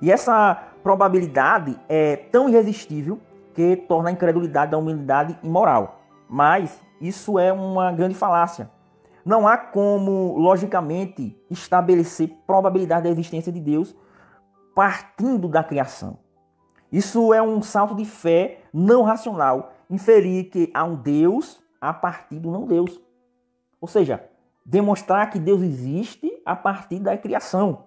E 0.00 0.10
essa 0.10 0.62
probabilidade 0.82 1.78
é 1.88 2.16
tão 2.16 2.48
irresistível 2.48 3.18
que 3.54 3.76
torna 3.76 4.08
a 4.10 4.12
incredulidade 4.12 4.70
da 4.72 4.78
humildade 4.78 5.38
imoral. 5.42 6.00
Mas 6.28 6.80
isso 7.00 7.38
é 7.38 7.52
uma 7.52 7.92
grande 7.92 8.14
falácia. 8.14 8.70
Não 9.24 9.48
há 9.48 9.56
como, 9.56 10.36
logicamente, 10.36 11.36
estabelecer 11.50 12.28
probabilidade 12.46 13.04
da 13.04 13.10
existência 13.10 13.50
de 13.50 13.60
Deus 13.60 13.94
partindo 14.74 15.48
da 15.48 15.62
criação. 15.62 16.18
Isso 16.94 17.34
é 17.34 17.42
um 17.42 17.60
salto 17.60 17.92
de 17.92 18.04
fé 18.04 18.60
não 18.72 19.02
racional, 19.02 19.72
inferir 19.90 20.48
que 20.48 20.70
há 20.72 20.84
um 20.84 20.94
Deus 20.94 21.60
a 21.80 21.92
partir 21.92 22.38
do 22.38 22.52
não 22.52 22.68
Deus. 22.68 23.00
Ou 23.80 23.88
seja, 23.88 24.24
demonstrar 24.64 25.28
que 25.28 25.40
Deus 25.40 25.60
existe 25.60 26.32
a 26.46 26.54
partir 26.54 27.00
da 27.00 27.18
criação. 27.18 27.86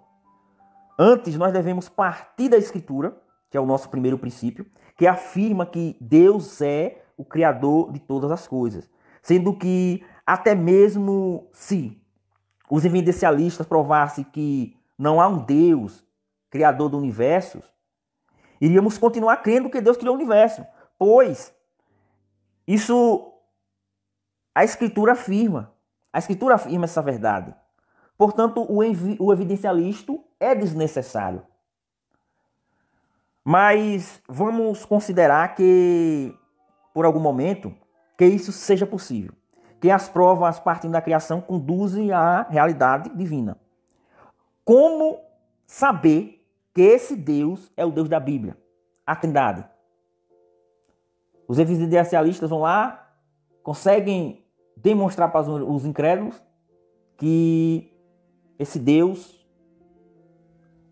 Antes, 1.00 1.38
nós 1.38 1.54
devemos 1.54 1.88
partir 1.88 2.50
da 2.50 2.58
Escritura, 2.58 3.18
que 3.50 3.56
é 3.56 3.62
o 3.62 3.66
nosso 3.66 3.88
primeiro 3.88 4.18
princípio, 4.18 4.66
que 4.98 5.08
afirma 5.08 5.66
que 5.66 5.96
Deus 6.02 6.62
é 6.62 7.02
o 7.16 7.24
Criador 7.24 7.94
de 7.94 8.02
todas 8.02 8.30
as 8.30 8.46
coisas. 8.46 8.90
Sendo 9.22 9.56
que, 9.56 10.04
até 10.26 10.54
mesmo 10.54 11.48
se 11.54 11.98
os 12.70 12.84
evidencialistas 12.84 13.66
provassem 13.66 14.26
que 14.26 14.76
não 14.98 15.22
há 15.22 15.30
um 15.30 15.46
Deus 15.46 16.06
Criador 16.50 16.90
do 16.90 16.98
universo, 16.98 17.62
iríamos 18.60 18.98
continuar 18.98 19.38
crendo 19.38 19.70
que 19.70 19.82
Deus 19.82 19.98
criou 19.98 20.14
o 20.14 20.18
universo, 20.18 20.66
pois 20.98 21.54
isso 22.68 23.34
a 24.54 24.64
Escritura 24.64 25.14
afirma. 25.14 25.72
A 26.12 26.20
Escritura 26.20 26.56
afirma 26.56 26.86
essa 26.86 27.02
verdade. 27.02 27.54
Portanto, 28.18 28.62
o, 28.62 28.80
o 29.20 29.34
evidencialista 29.34 30.14
é 30.40 30.56
desnecessário. 30.56 31.44
Mas 33.44 34.22
vamos 34.28 34.84
considerar 34.84 35.56
que, 35.56 36.36
por 36.94 37.06
algum 37.06 37.20
momento, 37.20 37.74
que 38.18 38.26
isso 38.26 38.52
seja 38.52 38.86
possível. 38.86 39.32
Que 39.80 39.92
as 39.92 40.10
provas 40.10 40.60
partindo 40.60 40.92
da 40.92 41.02
criação 41.02 41.40
conduzem 41.40 42.12
à 42.12 42.42
realidade 42.50 43.10
divina. 43.16 43.58
Como 44.66 45.22
saber 45.66 46.37
que 46.78 46.84
esse 46.84 47.16
Deus 47.16 47.72
é 47.76 47.84
o 47.84 47.90
Deus 47.90 48.08
da 48.08 48.20
Bíblia? 48.20 48.56
A 49.04 49.16
Trindade. 49.16 49.68
Os 51.48 51.58
evidencialistas 51.58 52.48
vão 52.48 52.60
lá, 52.60 53.18
conseguem 53.64 54.46
demonstrar 54.76 55.32
para 55.32 55.42
os 55.50 55.86
incrédulos 55.88 56.40
que 57.18 57.92
esse 58.60 58.78
Deus 58.78 59.44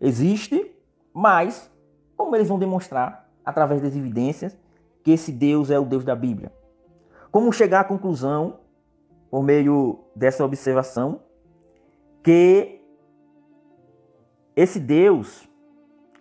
existe, 0.00 0.74
mas 1.14 1.70
como 2.16 2.34
eles 2.34 2.48
vão 2.48 2.58
demonstrar 2.58 3.30
através 3.44 3.80
das 3.80 3.94
evidências 3.94 4.58
que 5.04 5.12
esse 5.12 5.30
Deus 5.30 5.70
é 5.70 5.78
o 5.78 5.84
Deus 5.84 6.04
da 6.04 6.16
Bíblia? 6.16 6.52
Como 7.30 7.52
chegar 7.52 7.82
à 7.82 7.84
conclusão, 7.84 8.58
por 9.30 9.44
meio 9.44 10.00
dessa 10.16 10.44
observação, 10.44 11.20
que 12.24 12.82
esse 14.56 14.80
Deus 14.80 15.48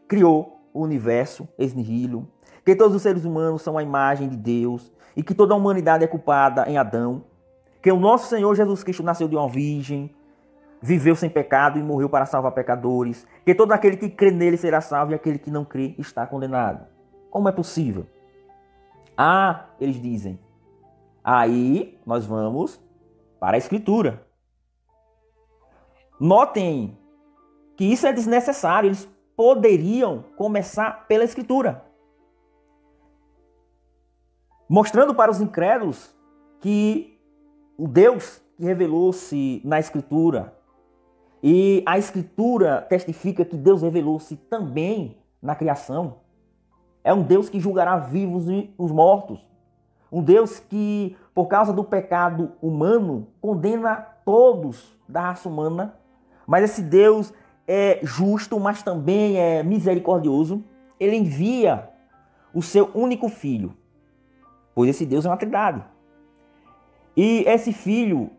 criou 0.08 0.60
o 0.74 0.82
universo 0.82 1.48
ex 1.58 1.74
nihilo, 1.74 2.28
que 2.64 2.76
todos 2.76 2.96
os 2.96 3.02
seres 3.02 3.26
humanos 3.26 3.62
são 3.62 3.78
a 3.78 3.84
imagem 3.84 4.28
de 4.28 4.36
Deus 4.36 4.92
e 5.16 5.24
que 5.24 5.34
toda 5.34 5.54
a 5.54 5.58
humanidade 5.58 6.04
é 6.04 6.08
culpada 6.08 6.70
em 6.70 6.78
Adão, 6.78 7.24
que 7.82 7.92
o 7.92 8.00
nosso 8.00 8.28
Senhor 8.28 8.54
Jesus 8.56 8.84
Cristo 8.84 9.04
nasceu 9.04 9.28
de 9.28 9.36
uma 9.36 9.48
virgem, 9.48 10.14
viveu 10.82 11.16
sem 11.16 11.30
pecado 11.30 11.80
e 11.80 11.84
morreu 11.84 12.10
para 12.10 12.26
salvar 12.26 12.52
pecadores, 12.52 13.26
que 13.46 13.56
todo 13.56 13.72
aquele 13.72 13.98
que 13.98 14.10
crê 14.10 14.32
nele 14.32 14.58
será 14.58 14.82
salvo 14.82 15.12
e 15.12 15.16
aquele 15.16 15.38
que 15.40 15.52
não 15.52 15.64
crê 15.64 15.96
está 15.98 16.26
condenado. 16.26 16.86
Como 17.30 17.48
é 17.48 17.52
possível? 17.52 18.06
Ah, 19.18 19.66
eles 19.80 20.02
dizem. 20.02 20.40
Aí 21.24 22.00
nós 22.06 22.26
vamos 22.26 22.82
para 23.40 23.56
a 23.56 23.58
Escritura. 23.58 24.26
Notem 26.20 26.98
que 27.76 27.86
isso 27.86 28.08
é 28.08 28.14
desnecessário. 28.14 28.88
Eles 28.88 29.10
poderiam 29.36 30.24
começar 30.36 31.08
pela 31.08 31.24
Escritura 31.24 31.86
mostrando 34.68 35.14
para 35.14 35.32
os 35.32 35.40
incrédulos 35.40 36.14
que 36.60 37.20
o 37.78 37.88
Deus 37.88 38.42
que 38.58 38.64
revelou-se 38.64 39.62
na 39.64 39.80
Escritura 39.80 40.54
e 41.44 41.84
a 41.86 41.98
Escritura 41.98 42.82
testifica 42.82 43.46
que 43.46 43.56
Deus 43.56 43.82
revelou-se 43.82 44.36
também 44.36 45.18
na 45.42 45.56
criação. 45.56 46.18
É 47.04 47.14
um 47.14 47.22
Deus 47.22 47.50
que 47.50 47.60
julgará 47.60 47.98
vivos 47.98 48.50
e 48.50 48.74
os 48.78 48.92
mortos. 48.92 49.46
Um 50.12 50.24
Deus 50.24 50.60
que, 50.60 51.16
por 51.36 51.46
causa 51.48 51.72
do 51.72 51.84
pecado 51.84 52.54
humano, 52.62 53.28
condena 53.40 53.96
todos 54.26 54.98
da 55.08 55.22
raça 55.22 55.48
humana. 55.48 55.96
Mas 56.48 56.64
esse 56.64 56.82
Deus 56.82 57.32
é 57.68 58.00
justo, 58.04 58.60
mas 58.60 58.84
também 58.84 59.38
é 59.38 59.64
misericordioso. 59.64 60.64
Ele 61.00 61.16
envia 61.16 61.90
o 62.54 62.62
seu 62.62 62.90
único 62.94 63.28
filho 63.28 63.76
pois 64.76 64.90
esse 64.90 65.06
Deus 65.06 65.26
é 65.26 65.30
uma 65.30 65.38
trindade. 65.38 65.82
E 67.16 67.46
esse 67.48 67.72
filho 67.72 68.30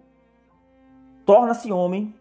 torna-se 1.25 1.73
homem, 1.73 2.15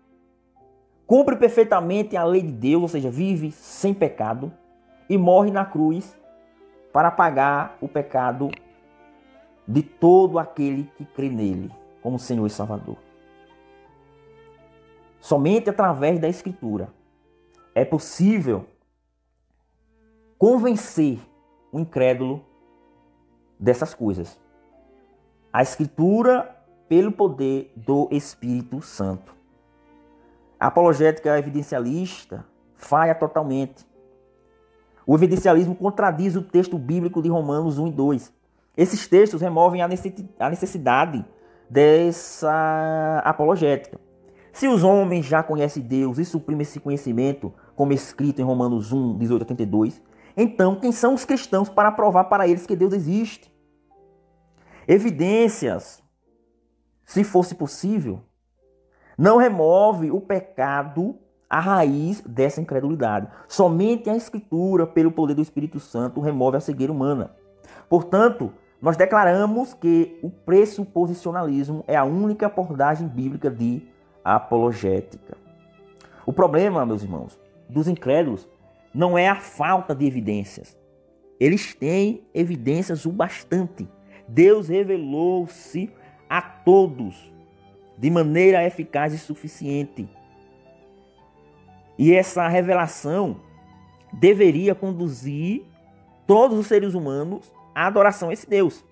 cumpre 1.05 1.35
perfeitamente 1.35 2.15
a 2.15 2.23
lei 2.23 2.41
de 2.41 2.51
Deus, 2.53 2.81
ou 2.81 2.87
seja, 2.87 3.11
vive 3.11 3.51
sem 3.51 3.93
pecado 3.93 4.51
e 5.09 5.17
morre 5.17 5.51
na 5.51 5.65
cruz 5.65 6.17
para 6.93 7.11
pagar 7.11 7.77
o 7.81 7.89
pecado 7.89 8.49
de 9.67 9.83
todo 9.83 10.39
aquele 10.39 10.89
que 10.95 11.03
crê 11.03 11.27
nele 11.27 11.69
como 12.01 12.17
Senhor 12.17 12.47
e 12.47 12.49
Salvador. 12.49 12.97
Somente 15.25 15.71
através 15.71 16.19
da 16.19 16.29
Escritura 16.29 16.93
é 17.73 17.83
possível 17.83 18.67
convencer 20.37 21.19
o 21.71 21.79
incrédulo 21.79 22.45
dessas 23.59 23.91
coisas. 23.95 24.39
A 25.51 25.63
Escritura 25.63 26.55
pelo 26.87 27.11
poder 27.11 27.73
do 27.75 28.07
Espírito 28.11 28.83
Santo. 28.83 29.33
A 30.59 30.67
apologética 30.67 31.39
evidencialista 31.39 32.45
falha 32.75 33.15
totalmente. 33.15 33.83
O 35.07 35.15
evidencialismo 35.15 35.75
contradiz 35.75 36.35
o 36.35 36.43
texto 36.43 36.77
bíblico 36.77 37.19
de 37.19 37.29
Romanos 37.29 37.79
1 37.79 37.87
e 37.87 37.91
2. 37.91 38.33
Esses 38.77 39.07
textos 39.07 39.41
removem 39.41 39.81
a 39.81 39.87
necessidade 40.49 41.25
dessa 41.67 43.23
apologética. 43.25 44.04
Se 44.55 44.69
os 44.69 44.85
homens 44.85 45.25
já 45.25 45.43
conhecem 45.43 45.83
Deus 45.83 46.17
e 46.17 46.23
suprimem 46.23 46.61
esse 46.61 46.79
conhecimento, 46.79 47.53
como 47.75 47.91
escrito 47.91 48.39
em 48.39 48.45
Romanos 48.45 48.93
1, 48.93 49.17
18 49.17 49.41
a 49.41 49.45
32, 49.45 50.01
então, 50.37 50.79
quem 50.79 50.93
são 50.93 51.13
os 51.13 51.25
cristãos 51.25 51.67
para 51.67 51.91
provar 51.91 52.23
para 52.23 52.47
eles 52.47 52.65
que 52.65 52.73
Deus 52.73 52.93
existe? 52.93 53.53
Evidências, 54.87 56.01
se 57.03 57.21
fosse 57.25 57.53
possível, 57.53 58.21
não 59.17 59.35
remove 59.35 60.09
o 60.09 60.21
pecado 60.21 61.19
a 61.49 61.59
raiz 61.59 62.21
dessa 62.21 62.61
incredulidade. 62.61 63.27
Somente 63.49 64.09
a 64.09 64.15
Escritura, 64.15 64.87
pelo 64.87 65.11
poder 65.11 65.33
do 65.33 65.41
Espírito 65.41 65.81
Santo, 65.81 66.21
remove 66.21 66.55
a 66.55 66.61
cegueira 66.61 66.93
humana. 66.93 67.35
Portanto, 67.89 68.53
nós 68.81 68.95
declaramos 68.95 69.73
que 69.73 70.17
o 70.23 70.29
pressuposicionalismo 70.29 71.83
é 71.89 71.97
a 71.97 72.05
única 72.05 72.45
abordagem 72.45 73.05
bíblica 73.05 73.51
de 73.51 73.93
apologética. 74.25 75.37
O 76.25 76.33
problema, 76.33 76.85
meus 76.85 77.03
irmãos, 77.03 77.39
dos 77.69 77.87
incrédulos 77.87 78.47
não 78.91 79.15
é 79.15 79.27
a 79.27 79.35
falta 79.35 79.93
de 79.93 80.05
evidências. 80.05 80.75
Eles 81.39 81.75
têm 81.75 82.23
evidências 82.33 83.05
o 83.05 83.11
bastante. 83.11 83.87
Deus 84.27 84.69
revelou-se 84.69 85.91
a 86.27 86.41
todos 86.41 87.31
de 87.97 88.09
maneira 88.09 88.65
eficaz 88.65 89.13
e 89.13 89.19
suficiente. 89.19 90.09
E 91.97 92.13
essa 92.13 92.47
revelação 92.47 93.39
deveria 94.11 94.73
conduzir 94.73 95.63
todos 96.25 96.57
os 96.57 96.67
seres 96.67 96.93
humanos 96.93 97.53
à 97.73 97.85
adoração 97.85 98.29
a 98.29 98.33
esse 98.33 98.49
Deus. 98.49 98.83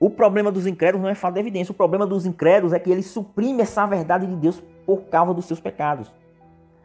O 0.00 0.10
problema 0.10 0.50
dos 0.50 0.66
incrédulos 0.66 1.04
não 1.04 1.10
é 1.10 1.14
falta 1.14 1.34
de 1.34 1.40
evidência. 1.40 1.70
O 1.70 1.76
problema 1.76 2.06
dos 2.06 2.26
incrédulos 2.26 2.72
é 2.72 2.78
que 2.80 2.90
eles 2.90 3.06
suprimem 3.06 3.60
essa 3.60 3.86
verdade 3.86 4.26
de 4.26 4.34
Deus 4.34 4.60
por 4.84 5.02
causa 5.02 5.32
dos 5.32 5.44
seus 5.44 5.60
pecados. 5.60 6.12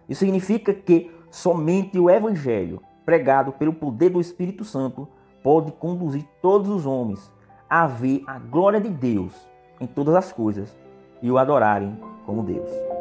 Isso 0.07 0.19
significa 0.19 0.73
que 0.73 1.09
Somente 1.35 1.99
o 1.99 2.09
Evangelho, 2.09 2.81
pregado 3.05 3.51
pelo 3.51 3.73
poder 3.73 4.09
do 4.09 4.21
Espírito 4.21 4.63
Santo, 4.63 5.05
pode 5.43 5.69
conduzir 5.73 6.23
todos 6.41 6.69
os 6.69 6.85
homens 6.85 7.29
a 7.69 7.85
ver 7.85 8.23
a 8.25 8.39
glória 8.39 8.79
de 8.79 8.87
Deus 8.87 9.33
em 9.81 9.85
todas 9.85 10.15
as 10.15 10.31
coisas 10.31 10.73
e 11.21 11.29
o 11.29 11.37
adorarem 11.37 11.99
como 12.25 12.41
Deus. 12.41 12.94